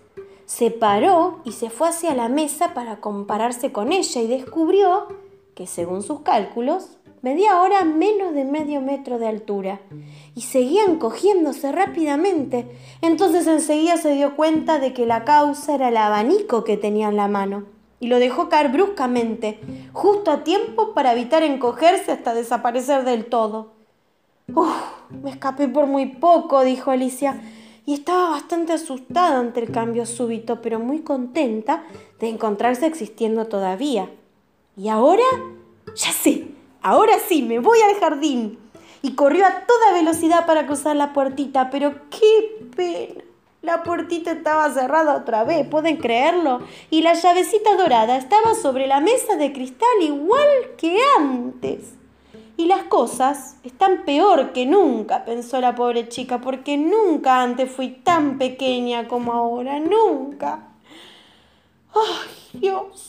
se 0.46 0.70
paró 0.70 1.40
y 1.44 1.52
se 1.52 1.68
fue 1.68 1.88
hacia 1.88 2.14
la 2.14 2.30
mesa 2.30 2.72
para 2.72 3.00
compararse 3.00 3.70
con 3.70 3.92
ella 3.92 4.22
y 4.22 4.26
descubrió 4.28 5.08
que, 5.54 5.66
según 5.66 6.02
sus 6.02 6.20
cálculos, 6.20 6.97
medía 7.22 7.52
ahora 7.52 7.84
menos 7.84 8.34
de 8.34 8.44
medio 8.44 8.80
metro 8.80 9.18
de 9.18 9.26
altura 9.28 9.80
y 10.34 10.42
seguía 10.42 10.84
encogiéndose 10.84 11.72
rápidamente. 11.72 12.66
Entonces 13.02 13.46
enseguida 13.46 13.96
se 13.96 14.12
dio 14.12 14.36
cuenta 14.36 14.78
de 14.78 14.92
que 14.92 15.06
la 15.06 15.24
causa 15.24 15.74
era 15.74 15.88
el 15.88 15.96
abanico 15.96 16.64
que 16.64 16.76
tenía 16.76 17.08
en 17.08 17.16
la 17.16 17.28
mano 17.28 17.64
y 18.00 18.06
lo 18.06 18.18
dejó 18.18 18.48
caer 18.48 18.70
bruscamente, 18.70 19.58
justo 19.92 20.30
a 20.30 20.44
tiempo 20.44 20.94
para 20.94 21.12
evitar 21.12 21.42
encogerse 21.42 22.12
hasta 22.12 22.34
desaparecer 22.34 23.04
del 23.04 23.26
todo. 23.26 23.72
Uf, 24.54 24.68
me 25.22 25.30
escapé 25.30 25.68
por 25.68 25.86
muy 25.86 26.06
poco, 26.06 26.62
dijo 26.62 26.90
Alicia, 26.90 27.40
y 27.84 27.94
estaba 27.94 28.30
bastante 28.30 28.72
asustada 28.74 29.38
ante 29.38 29.60
el 29.60 29.72
cambio 29.72 30.06
súbito, 30.06 30.62
pero 30.62 30.78
muy 30.78 31.00
contenta 31.00 31.84
de 32.20 32.28
encontrarse 32.28 32.86
existiendo 32.86 33.46
todavía. 33.46 34.10
¿Y 34.76 34.88
ahora? 34.88 35.24
Ya 35.96 36.12
sé, 36.12 36.48
ahora 36.82 37.14
sí, 37.28 37.42
me 37.42 37.58
voy 37.58 37.78
al 37.80 37.98
jardín. 38.00 38.58
Y 39.00 39.14
corrió 39.14 39.46
a 39.46 39.64
toda 39.66 39.92
velocidad 39.92 40.46
para 40.46 40.66
cruzar 40.66 40.96
la 40.96 41.12
puertita, 41.12 41.70
pero 41.70 41.94
qué 42.10 42.66
pena. 42.74 43.24
La 43.60 43.82
puertita 43.82 44.30
estaba 44.30 44.72
cerrada 44.72 45.16
otra 45.16 45.42
vez, 45.42 45.66
¿pueden 45.66 45.96
creerlo? 45.96 46.60
Y 46.90 47.02
la 47.02 47.14
llavecita 47.14 47.76
dorada 47.76 48.16
estaba 48.16 48.54
sobre 48.54 48.86
la 48.86 49.00
mesa 49.00 49.36
de 49.36 49.52
cristal 49.52 49.88
igual 50.00 50.46
que 50.76 50.96
antes. 51.18 51.94
Y 52.56 52.66
las 52.66 52.84
cosas 52.84 53.56
están 53.64 54.04
peor 54.04 54.52
que 54.52 54.64
nunca, 54.64 55.24
pensó 55.24 55.60
la 55.60 55.74
pobre 55.74 56.08
chica, 56.08 56.40
porque 56.40 56.76
nunca 56.76 57.42
antes 57.42 57.70
fui 57.70 57.90
tan 57.90 58.38
pequeña 58.38 59.06
como 59.08 59.32
ahora, 59.32 59.80
nunca. 59.80 60.68
¡Ay, 61.94 62.60
Dios! 62.60 63.08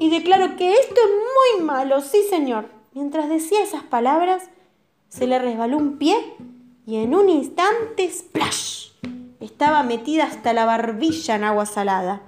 Y 0.00 0.10
declaro 0.10 0.56
que 0.56 0.72
esto 0.72 0.94
es 0.94 1.56
muy 1.58 1.66
malo, 1.66 2.00
sí, 2.00 2.22
señor. 2.28 2.66
Mientras 2.94 3.28
decía 3.28 3.60
esas 3.60 3.82
palabras, 3.82 4.44
se 5.08 5.26
le 5.26 5.40
resbaló 5.40 5.78
un 5.78 5.98
pie 5.98 6.14
y 6.86 6.98
en 6.98 7.16
un 7.16 7.28
instante, 7.28 8.08
¡splash! 8.08 8.90
Estaba 9.40 9.82
metida 9.82 10.22
hasta 10.22 10.52
la 10.52 10.64
barbilla 10.64 11.34
en 11.34 11.42
agua 11.42 11.66
salada. 11.66 12.22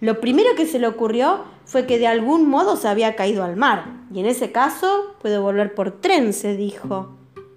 Lo 0.00 0.20
primero 0.20 0.50
que 0.54 0.66
se 0.66 0.78
le 0.78 0.86
ocurrió 0.86 1.40
fue 1.64 1.86
que 1.86 1.98
de 1.98 2.06
algún 2.06 2.48
modo 2.48 2.76
se 2.76 2.86
había 2.86 3.16
caído 3.16 3.42
al 3.42 3.56
mar, 3.56 4.04
y 4.14 4.20
en 4.20 4.26
ese 4.26 4.52
caso 4.52 5.16
puedo 5.20 5.42
volver 5.42 5.74
por 5.74 6.00
tren, 6.00 6.32
se 6.32 6.56
dijo. 6.56 7.08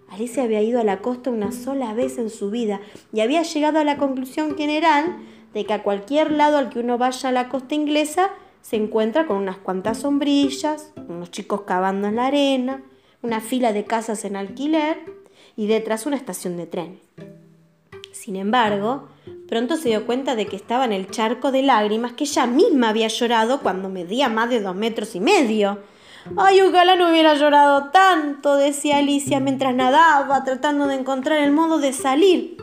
Alicia 0.09 0.41
había 0.41 0.63
ido 0.63 0.79
a 0.79 0.83
la 0.83 1.01
costa 1.01 1.29
una 1.29 1.51
sola 1.51 1.93
vez 1.93 2.17
en 2.17 2.31
su 2.31 2.49
vida 2.49 2.81
y 3.13 3.19
había 3.19 3.43
llegado 3.43 3.77
a 3.77 3.83
la 3.83 3.97
conclusión 3.97 4.57
general 4.57 5.17
de 5.53 5.65
que 5.65 5.73
a 5.73 5.83
cualquier 5.83 6.31
lado 6.31 6.57
al 6.57 6.69
que 6.69 6.79
uno 6.79 6.97
vaya 6.97 7.29
a 7.29 7.31
la 7.31 7.47
costa 7.47 7.75
inglesa 7.75 8.31
se 8.61 8.75
encuentra 8.75 9.25
con 9.25 9.37
unas 9.37 9.57
cuantas 9.57 9.99
sombrillas, 9.99 10.91
unos 11.07 11.31
chicos 11.31 11.61
cavando 11.61 12.07
en 12.07 12.17
la 12.17 12.27
arena, 12.27 12.83
una 13.21 13.41
fila 13.41 13.73
de 13.73 13.85
casas 13.85 14.25
en 14.25 14.35
alquiler 14.35 14.99
y 15.55 15.67
detrás 15.67 16.05
una 16.05 16.15
estación 16.15 16.57
de 16.57 16.67
tren. 16.67 16.99
Sin 18.11 18.35
embargo, 18.35 19.07
pronto 19.47 19.75
se 19.75 19.89
dio 19.89 20.05
cuenta 20.05 20.35
de 20.35 20.45
que 20.45 20.55
estaba 20.55 20.85
en 20.85 20.93
el 20.93 21.09
charco 21.09 21.51
de 21.51 21.63
lágrimas 21.63 22.13
que 22.13 22.25
ella 22.25 22.45
misma 22.45 22.89
había 22.89 23.07
llorado 23.07 23.61
cuando 23.61 23.89
medía 23.89 24.29
más 24.29 24.49
de 24.49 24.61
dos 24.61 24.75
metros 24.75 25.15
y 25.15 25.19
medio. 25.19 25.79
Ay, 26.37 26.61
ojalá 26.61 26.95
no 26.95 27.09
hubiera 27.09 27.33
llorado 27.33 27.89
tanto, 27.91 28.55
decía 28.55 28.97
Alicia 28.97 29.39
mientras 29.39 29.73
nadaba, 29.73 30.43
tratando 30.43 30.85
de 30.87 30.95
encontrar 30.95 31.39
el 31.39 31.51
modo 31.51 31.79
de 31.79 31.93
salir. 31.93 32.57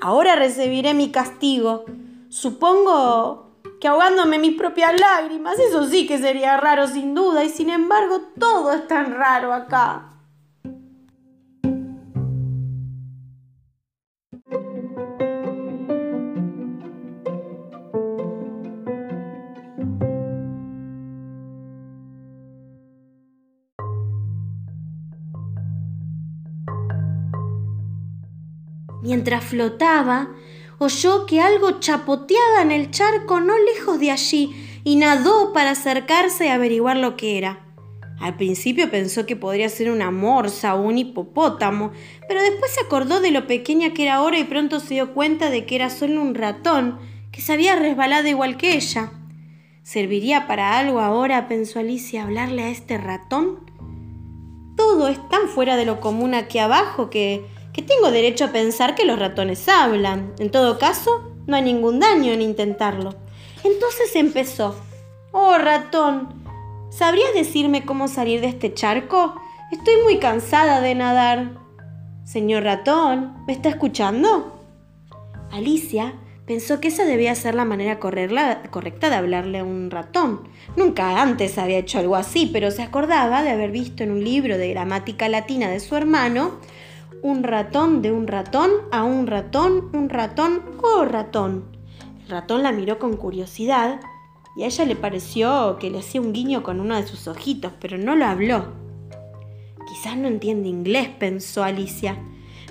Ahora 0.00 0.36
recibiré 0.36 0.94
mi 0.94 1.10
castigo. 1.10 1.84
Supongo 2.28 3.47
que 3.80 3.88
ahogándome 3.88 4.38
mis 4.38 4.56
propias 4.56 4.98
lágrimas, 4.98 5.58
eso 5.58 5.86
sí 5.86 6.06
que 6.06 6.18
sería 6.18 6.56
raro 6.56 6.86
sin 6.88 7.14
duda, 7.14 7.44
y 7.44 7.48
sin 7.48 7.70
embargo 7.70 8.22
todo 8.38 8.72
es 8.72 8.86
tan 8.88 9.14
raro 9.14 9.52
acá. 9.52 10.04
Mientras 29.00 29.44
flotaba, 29.44 30.28
oyó 30.78 31.26
que 31.26 31.40
algo 31.40 31.80
chapoteaba 31.80 32.62
en 32.62 32.70
el 32.70 32.90
charco 32.90 33.40
no 33.40 33.54
lejos 33.58 33.98
de 33.98 34.10
allí 34.10 34.80
y 34.84 34.96
nadó 34.96 35.52
para 35.52 35.72
acercarse 35.72 36.46
y 36.46 36.48
averiguar 36.48 36.96
lo 36.96 37.16
que 37.16 37.38
era. 37.38 37.64
Al 38.20 38.36
principio 38.36 38.90
pensó 38.90 39.26
que 39.26 39.36
podría 39.36 39.68
ser 39.68 39.90
una 39.90 40.10
morsa 40.10 40.74
o 40.74 40.82
un 40.82 40.98
hipopótamo, 40.98 41.92
pero 42.26 42.42
después 42.42 42.72
se 42.72 42.80
acordó 42.80 43.20
de 43.20 43.30
lo 43.30 43.46
pequeña 43.46 43.94
que 43.94 44.04
era 44.04 44.16
ahora 44.16 44.38
y 44.38 44.44
pronto 44.44 44.80
se 44.80 44.94
dio 44.94 45.14
cuenta 45.14 45.50
de 45.50 45.66
que 45.66 45.76
era 45.76 45.90
solo 45.90 46.20
un 46.20 46.34
ratón 46.34 46.98
que 47.30 47.40
se 47.40 47.52
había 47.52 47.76
resbalado 47.76 48.26
igual 48.26 48.56
que 48.56 48.74
ella. 48.74 49.12
¿Serviría 49.84 50.46
para 50.46 50.78
algo 50.78 51.00
ahora, 51.00 51.48
pensó 51.48 51.78
Alicia, 51.78 52.24
hablarle 52.24 52.64
a 52.64 52.70
este 52.70 52.98
ratón? 52.98 53.60
Todo 54.76 55.08
es 55.08 55.28
tan 55.28 55.48
fuera 55.48 55.76
de 55.76 55.86
lo 55.86 56.00
común 56.00 56.34
aquí 56.34 56.58
abajo 56.58 57.10
que 57.10 57.46
que 57.78 57.84
tengo 57.84 58.10
derecho 58.10 58.46
a 58.46 58.50
pensar 58.50 58.96
que 58.96 59.04
los 59.04 59.20
ratones 59.20 59.68
hablan. 59.68 60.34
En 60.40 60.50
todo 60.50 60.80
caso, 60.80 61.32
no 61.46 61.54
hay 61.54 61.62
ningún 61.62 62.00
daño 62.00 62.32
en 62.32 62.42
intentarlo. 62.42 63.14
Entonces 63.62 64.16
empezó. 64.16 64.74
Oh, 65.30 65.56
ratón, 65.58 66.42
¿sabrías 66.90 67.32
decirme 67.34 67.86
cómo 67.86 68.08
salir 68.08 68.40
de 68.40 68.48
este 68.48 68.74
charco? 68.74 69.40
Estoy 69.70 69.94
muy 70.02 70.18
cansada 70.18 70.80
de 70.80 70.96
nadar. 70.96 71.52
Señor 72.24 72.64
ratón, 72.64 73.44
¿me 73.46 73.52
está 73.52 73.68
escuchando? 73.68 74.60
Alicia 75.52 76.14
pensó 76.48 76.80
que 76.80 76.88
esa 76.88 77.04
debía 77.04 77.36
ser 77.36 77.54
la 77.54 77.64
manera 77.64 78.00
correcta 78.00 79.08
de 79.08 79.14
hablarle 79.14 79.60
a 79.60 79.64
un 79.64 79.92
ratón. 79.92 80.48
Nunca 80.76 81.22
antes 81.22 81.58
había 81.58 81.78
hecho 81.78 82.00
algo 82.00 82.16
así, 82.16 82.50
pero 82.52 82.72
se 82.72 82.82
acordaba 82.82 83.44
de 83.44 83.50
haber 83.50 83.70
visto 83.70 84.02
en 84.02 84.10
un 84.10 84.24
libro 84.24 84.58
de 84.58 84.68
gramática 84.70 85.28
latina 85.28 85.70
de 85.70 85.78
su 85.78 85.94
hermano 85.94 86.58
un 87.22 87.42
ratón 87.42 88.02
de 88.02 88.12
un 88.12 88.26
ratón 88.26 88.70
a 88.90 89.04
un 89.04 89.26
ratón, 89.26 89.90
un 89.92 90.08
ratón 90.08 90.62
o 90.82 91.04
ratón. 91.04 91.64
El 92.22 92.28
ratón 92.30 92.62
la 92.62 92.72
miró 92.72 92.98
con 92.98 93.16
curiosidad 93.16 94.00
y 94.56 94.64
a 94.64 94.66
ella 94.66 94.84
le 94.84 94.96
pareció 94.96 95.78
que 95.78 95.90
le 95.90 95.98
hacía 95.98 96.20
un 96.20 96.32
guiño 96.32 96.62
con 96.62 96.80
uno 96.80 96.96
de 96.96 97.06
sus 97.06 97.28
ojitos, 97.28 97.72
pero 97.80 97.98
no 97.98 98.16
lo 98.16 98.26
habló. 98.26 98.72
Quizás 99.88 100.16
no 100.16 100.28
entiende 100.28 100.68
inglés, 100.68 101.08
pensó 101.08 101.64
Alicia. 101.64 102.18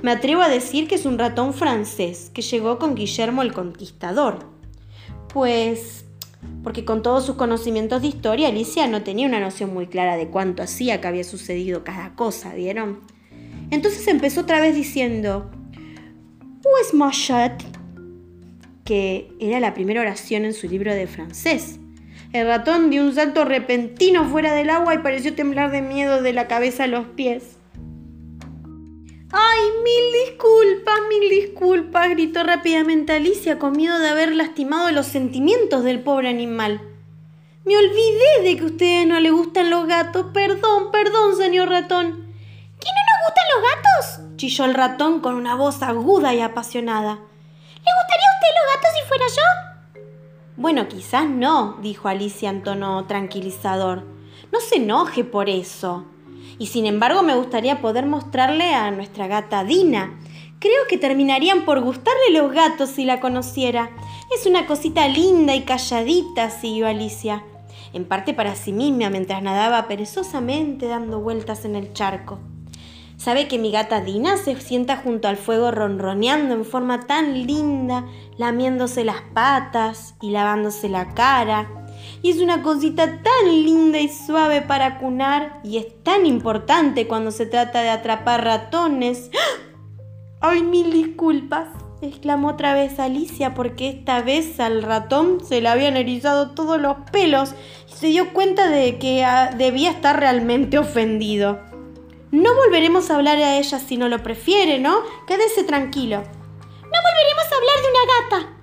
Me 0.02 0.12
atrevo 0.12 0.42
a 0.42 0.50
decir 0.50 0.88
que 0.88 0.96
es 0.96 1.06
un 1.06 1.18
ratón 1.18 1.54
francés 1.54 2.30
que 2.34 2.42
llegó 2.42 2.78
con 2.78 2.96
Guillermo 2.96 3.42
el 3.42 3.54
Conquistador. 3.54 4.40
Pues 5.34 6.06
porque 6.64 6.86
con 6.86 7.02
todos 7.02 7.26
sus 7.26 7.36
conocimientos 7.36 8.02
de 8.02 8.10
historia, 8.10 8.50
Alicia 8.50 8.88
no 8.88 9.04
tenía 9.04 9.28
una 9.28 9.40
noción 9.40 9.74
muy 9.74 9.88
clara 9.88 10.18
de 10.18 10.28
cuánto 10.28 10.64
hacía 10.64 11.02
que 11.02 11.08
había 11.08 11.24
sucedido 11.24 11.84
cada 11.84 12.16
cosa, 12.16 12.54
¿vieron? 12.54 13.00
Entonces 13.70 14.08
empezó 14.08 14.42
otra 14.42 14.60
vez 14.62 14.76
diciendo, 14.76 15.52
Où 16.64 16.78
est 16.82 16.94
ma 16.94 17.12
que 18.86 19.34
era 19.42 19.60
la 19.60 19.74
primera 19.74 20.00
oración 20.00 20.46
en 20.46 20.54
su 20.54 20.68
libro 20.68 20.94
de 20.94 21.08
francés. 21.08 21.78
El 22.32 22.48
ratón 22.48 22.90
dio 22.90 23.04
un 23.04 23.14
salto 23.14 23.44
repentino 23.44 24.24
fuera 24.30 24.54
del 24.54 24.70
agua 24.70 24.96
y 24.96 25.00
pareció 25.00 25.36
temblar 25.36 25.72
de 25.72 25.82
miedo 25.82 26.22
de 26.22 26.32
la 26.32 26.48
cabeza 26.48 26.86
a 26.86 26.88
los 26.88 27.06
pies. 27.08 27.58
¡Ay, 29.32 29.62
mil 29.84 30.30
disculpas, 30.30 31.00
mil 31.10 31.30
disculpas! 31.30 32.10
gritó 32.12 32.44
rápidamente 32.44 33.12
Alicia 33.12 33.60
con 33.60 33.74
miedo 33.74 34.00
de 34.00 34.08
haber 34.08 34.34
lastimado 34.34 34.90
los 34.92 35.08
sentimientos 35.08 35.84
del 35.84 36.00
pobre 36.00 36.30
animal. 36.30 36.80
Me 37.66 37.78
olvidé 37.78 38.44
de 38.44 38.56
que 38.56 38.64
a 38.64 38.68
ustedes 38.68 39.08
no 39.08 39.20
le 39.20 39.32
gustan 39.32 39.70
los 39.70 39.86
gatos. 39.86 40.28
Perdón, 40.34 40.92
perdón, 40.94 41.36
señor 41.36 41.68
ratón 41.68 42.27
gustan 43.28 43.46
los 43.54 43.64
gatos? 43.64 44.38
chilló 44.38 44.66
el 44.66 44.74
ratón 44.74 45.20
con 45.20 45.36
una 45.36 45.56
voz 45.56 45.82
aguda 45.82 46.34
y 46.34 46.42
apasionada. 46.42 47.16
¿Le 47.16 47.92
gustaría 47.94 48.28
a 48.28 48.36
usted 48.36 48.48
los 48.56 48.76
gatos 48.76 48.92
si 48.96 49.08
fuera 49.08 49.26
yo? 49.28 50.02
Bueno, 50.56 50.88
quizás 50.88 51.28
no, 51.28 51.78
dijo 51.82 52.08
Alicia 52.08 52.50
en 52.50 52.64
tono 52.64 53.06
tranquilizador. 53.06 54.06
No 54.52 54.60
se 54.60 54.78
enoje 54.78 55.24
por 55.24 55.50
eso. 55.50 56.06
Y 56.60 56.68
sin 56.68 56.86
embargo 56.86 57.22
me 57.22 57.36
gustaría 57.36 57.82
poder 57.82 58.06
mostrarle 58.06 58.74
a 58.74 58.90
nuestra 58.92 59.28
gata 59.28 59.64
Dina. 59.64 60.20
Creo 60.60 60.88
que 60.90 60.98
terminarían 60.98 61.66
por 61.66 61.82
gustarle 61.82 62.32
los 62.32 62.52
gatos 62.52 62.90
si 62.90 63.06
la 63.06 63.20
conociera. 63.20 63.92
Es 64.36 64.46
una 64.46 64.66
cosita 64.66 65.08
linda 65.08 65.54
y 65.56 65.64
calladita, 65.64 66.50
siguió 66.50 66.88
Alicia, 66.88 67.44
en 67.94 68.06
parte 68.06 68.34
para 68.34 68.56
sí 68.56 68.72
misma 68.72 69.10
mientras 69.10 69.44
nadaba 69.44 69.88
perezosamente 69.88 70.88
dando 70.88 71.20
vueltas 71.20 71.64
en 71.66 71.76
el 71.76 71.94
charco. 71.94 72.40
Sabe 73.18 73.48
que 73.48 73.58
mi 73.58 73.72
gata 73.72 74.02
Dina 74.02 74.38
se 74.38 74.56
sienta 74.62 74.98
junto 74.98 75.28
al 75.28 75.38
fuego 75.38 75.72
ronroneando 75.72 76.54
en 76.54 76.64
forma 76.64 77.08
tan 77.08 77.48
linda, 77.48 78.06
lamiéndose 78.38 79.04
las 79.04 79.22
patas 79.34 80.16
y 80.22 80.30
lavándose 80.30 80.88
la 80.88 81.16
cara. 81.16 81.68
Y 82.22 82.30
es 82.30 82.40
una 82.40 82.62
cosita 82.62 83.24
tan 83.24 83.52
linda 83.52 84.00
y 84.00 84.08
suave 84.08 84.62
para 84.62 85.00
cunar 85.00 85.60
y 85.64 85.78
es 85.78 86.04
tan 86.04 86.28
importante 86.28 87.08
cuando 87.08 87.32
se 87.32 87.48
trata 87.48 87.82
de 87.82 87.90
atrapar 87.90 88.44
ratones. 88.44 89.32
¡Ay, 90.40 90.62
mil 90.62 90.92
disculpas! 90.92 91.70
exclamó 92.00 92.50
otra 92.50 92.76
vez 92.76 93.00
Alicia 93.00 93.56
porque 93.56 93.90
esta 93.90 94.22
vez 94.22 94.60
al 94.60 94.84
ratón 94.84 95.40
se 95.44 95.62
le 95.62 95.70
habían 95.70 95.98
erizado 95.98 96.52
todos 96.52 96.80
los 96.80 96.98
pelos 97.12 97.56
y 97.90 97.94
se 97.94 98.08
dio 98.08 98.34
cuenta 98.34 98.70
de 98.70 99.00
que 99.00 99.24
ah, 99.24 99.50
debía 99.58 99.90
estar 99.90 100.20
realmente 100.20 100.78
ofendido. 100.78 101.60
No 102.32 102.56
volveremos 102.56 103.10
a 103.10 103.16
hablar 103.16 103.38
a 103.38 103.58
ella 103.58 103.80
si 103.80 103.96
no 103.96 104.10
lo 104.10 104.22
prefiere, 104.22 104.80
¿no? 104.80 105.02
Quédese 105.26 105.64
tranquilo. 105.64 106.18
No 106.18 106.98
volveremos 107.02 107.46
a 107.52 107.56
hablar 107.56 107.78
de 107.82 107.90
una 107.90 108.06
gata, 108.20 108.58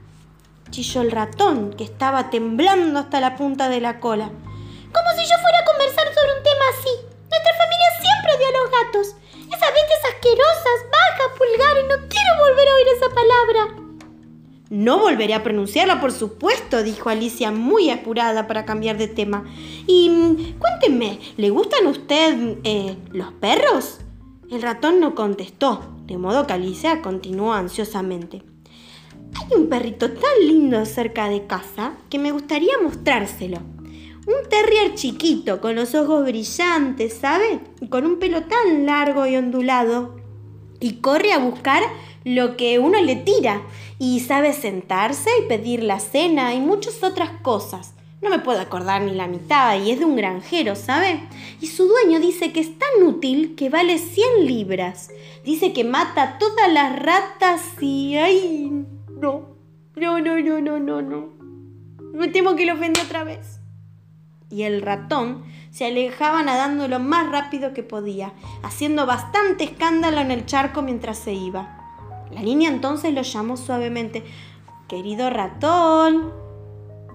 chilló 0.70 1.00
el 1.00 1.10
ratón, 1.10 1.72
que 1.72 1.84
estaba 1.84 2.28
temblando 2.28 2.98
hasta 2.98 3.20
la 3.20 3.36
punta 3.36 3.70
de 3.70 3.80
la 3.80 4.00
cola. 4.00 4.26
Como 4.26 5.10
si 5.16 5.28
yo 5.28 5.36
fuera 5.40 5.60
a 5.60 5.64
conversar 5.64 6.06
sobre 6.12 6.36
un 6.36 6.42
tema 6.42 6.64
así. 6.76 6.90
Nuestra 7.30 7.54
familia 7.56 7.88
siempre 8.00 8.38
dio 8.38 8.48
a 8.48 8.60
los 8.60 8.70
gatos. 8.70 9.16
Esas 9.32 9.72
bestias 9.72 10.04
asquerosas, 10.12 10.78
bajas, 10.92 11.38
pulgares, 11.38 11.84
no 11.84 12.08
quiero 12.08 12.30
volver 12.38 12.68
a 12.68 12.74
oír 12.74 12.88
esa 12.88 13.08
palabra. 13.08 13.83
No 14.74 14.98
volveré 14.98 15.34
a 15.34 15.44
pronunciarla, 15.44 16.00
por 16.00 16.10
supuesto, 16.10 16.82
dijo 16.82 17.08
Alicia 17.08 17.52
muy 17.52 17.90
apurada 17.90 18.48
para 18.48 18.64
cambiar 18.64 18.98
de 18.98 19.06
tema. 19.06 19.44
Y 19.86 20.10
mm, 20.10 20.58
cuéntenme, 20.58 21.20
¿le 21.36 21.50
gustan 21.50 21.86
a 21.86 21.90
usted 21.90 22.58
eh, 22.64 22.96
los 23.12 23.32
perros? 23.34 24.00
El 24.50 24.62
ratón 24.62 24.98
no 24.98 25.14
contestó, 25.14 25.80
de 26.06 26.18
modo 26.18 26.48
que 26.48 26.54
Alicia 26.54 27.02
continuó 27.02 27.52
ansiosamente. 27.52 28.42
Hay 29.36 29.56
un 29.56 29.68
perrito 29.68 30.10
tan 30.10 30.40
lindo 30.40 30.84
cerca 30.86 31.28
de 31.28 31.46
casa 31.46 31.92
que 32.10 32.18
me 32.18 32.32
gustaría 32.32 32.74
mostrárselo. 32.82 33.58
Un 34.26 34.48
terrier 34.50 34.96
chiquito, 34.96 35.60
con 35.60 35.76
los 35.76 35.94
ojos 35.94 36.24
brillantes, 36.24 37.14
¿sabe? 37.14 37.60
Y 37.80 37.86
con 37.86 38.04
un 38.06 38.18
pelo 38.18 38.42
tan 38.42 38.86
largo 38.86 39.24
y 39.24 39.36
ondulado. 39.36 40.23
Y 40.84 40.96
corre 40.96 41.32
a 41.32 41.38
buscar 41.38 41.82
lo 42.24 42.58
que 42.58 42.78
uno 42.78 43.00
le 43.00 43.16
tira. 43.16 43.62
Y 43.98 44.20
sabe 44.20 44.52
sentarse 44.52 45.30
y 45.40 45.48
pedir 45.48 45.82
la 45.82 45.98
cena 45.98 46.52
y 46.52 46.60
muchas 46.60 47.02
otras 47.02 47.30
cosas. 47.40 47.94
No 48.20 48.28
me 48.28 48.38
puedo 48.38 48.60
acordar 48.60 49.00
ni 49.00 49.14
la 49.14 49.26
mitad 49.26 49.82
y 49.82 49.92
es 49.92 49.98
de 49.98 50.04
un 50.04 50.14
granjero, 50.14 50.76
¿sabe? 50.76 51.22
Y 51.62 51.68
su 51.68 51.88
dueño 51.88 52.20
dice 52.20 52.52
que 52.52 52.60
es 52.60 52.78
tan 52.78 53.02
útil 53.02 53.54
que 53.56 53.70
vale 53.70 53.96
100 53.96 54.46
libras. 54.46 55.08
Dice 55.42 55.72
que 55.72 55.84
mata 55.84 56.36
todas 56.38 56.70
las 56.70 56.98
ratas 56.98 57.62
y... 57.80 58.16
¡Ay! 58.16 58.84
No. 59.08 59.56
No, 59.96 60.20
no, 60.20 60.38
no, 60.38 60.60
no, 60.60 60.78
no, 60.80 61.00
no. 61.00 61.28
Me 62.12 62.28
temo 62.28 62.56
que 62.56 62.66
lo 62.66 62.74
ofendí 62.74 63.00
otra 63.00 63.24
vez 63.24 63.64
y 64.54 64.62
el 64.62 64.82
ratón 64.82 65.42
se 65.74 65.86
alejaba 65.86 66.44
nadando 66.44 66.86
lo 66.86 67.00
más 67.00 67.28
rápido 67.28 67.74
que 67.74 67.82
podía, 67.82 68.32
haciendo 68.62 69.06
bastante 69.06 69.64
escándalo 69.64 70.20
en 70.20 70.30
el 70.30 70.46
charco 70.46 70.82
mientras 70.82 71.18
se 71.18 71.32
iba. 71.32 72.26
La 72.30 72.42
niña 72.42 72.68
entonces 72.68 73.12
lo 73.12 73.22
llamó 73.22 73.56
suavemente. 73.56 74.22
Querido 74.86 75.30
ratón, 75.30 76.32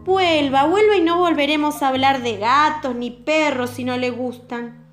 vuelva, 0.03 0.65
vuelva 0.65 0.97
y 0.97 1.01
no 1.01 1.19
volveremos 1.19 1.81
a 1.81 1.87
hablar 1.87 2.21
de 2.21 2.35
gatos 2.35 2.95
ni 2.95 3.11
perros 3.11 3.69
si 3.69 3.85
no 3.85 3.95
le 3.95 4.09
gustan. 4.09 4.85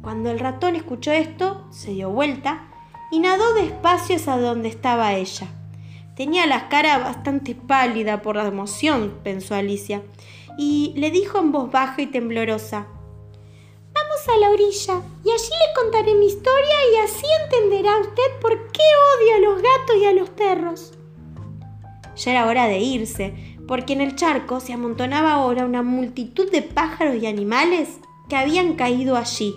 Cuando 0.00 0.30
el 0.30 0.38
ratón 0.38 0.74
escuchó 0.74 1.12
esto, 1.12 1.66
se 1.70 1.90
dio 1.90 2.08
vuelta 2.08 2.62
y 3.10 3.20
nadó 3.20 3.52
despacio 3.52 4.16
hacia 4.16 4.38
donde 4.38 4.70
estaba 4.70 5.12
ella. 5.12 5.48
Tenía 6.16 6.46
la 6.46 6.70
cara 6.70 6.96
bastante 6.96 7.54
pálida 7.54 8.22
por 8.22 8.36
la 8.36 8.46
emoción, 8.46 9.18
pensó 9.22 9.54
Alicia, 9.54 10.00
y 10.56 10.94
le 10.96 11.10
dijo 11.10 11.38
en 11.38 11.52
voz 11.52 11.70
baja 11.70 12.00
y 12.00 12.06
temblorosa, 12.06 12.86
Vamos 14.02 14.28
a 14.28 14.40
la 14.40 14.50
orilla 14.50 15.02
y 15.24 15.30
allí 15.30 15.50
le 15.50 15.80
contaré 15.80 16.14
mi 16.14 16.26
historia 16.26 16.74
y 16.92 16.96
así 17.04 17.26
entenderá 17.44 17.98
usted 18.00 18.40
por 18.40 18.72
qué 18.72 18.82
odia 19.16 19.36
a 19.36 19.40
los 19.40 19.62
gatos 19.62 19.96
y 20.00 20.04
a 20.06 20.12
los 20.12 20.30
perros. 20.30 20.92
Ya 22.16 22.32
era 22.32 22.46
hora 22.46 22.66
de 22.66 22.78
irse, 22.78 23.56
porque 23.68 23.92
en 23.92 24.00
el 24.00 24.16
charco 24.16 24.60
se 24.60 24.72
amontonaba 24.72 25.32
ahora 25.32 25.64
una 25.64 25.82
multitud 25.82 26.50
de 26.50 26.62
pájaros 26.62 27.22
y 27.22 27.26
animales 27.26 28.00
que 28.28 28.36
habían 28.36 28.74
caído 28.74 29.16
allí. 29.16 29.54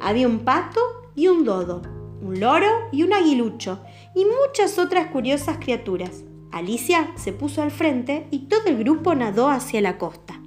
Había 0.00 0.28
un 0.28 0.40
pato 0.40 0.80
y 1.16 1.28
un 1.28 1.44
dodo, 1.44 1.82
un 2.20 2.38
loro 2.38 2.88
y 2.92 3.02
un 3.02 3.12
aguilucho, 3.12 3.80
y 4.14 4.24
muchas 4.24 4.78
otras 4.78 5.08
curiosas 5.08 5.58
criaturas. 5.58 6.22
Alicia 6.52 7.12
se 7.16 7.32
puso 7.32 7.62
al 7.62 7.70
frente 7.70 8.28
y 8.30 8.40
todo 8.40 8.66
el 8.66 8.78
grupo 8.78 9.14
nadó 9.14 9.48
hacia 9.48 9.80
la 9.80 9.98
costa. 9.98 10.41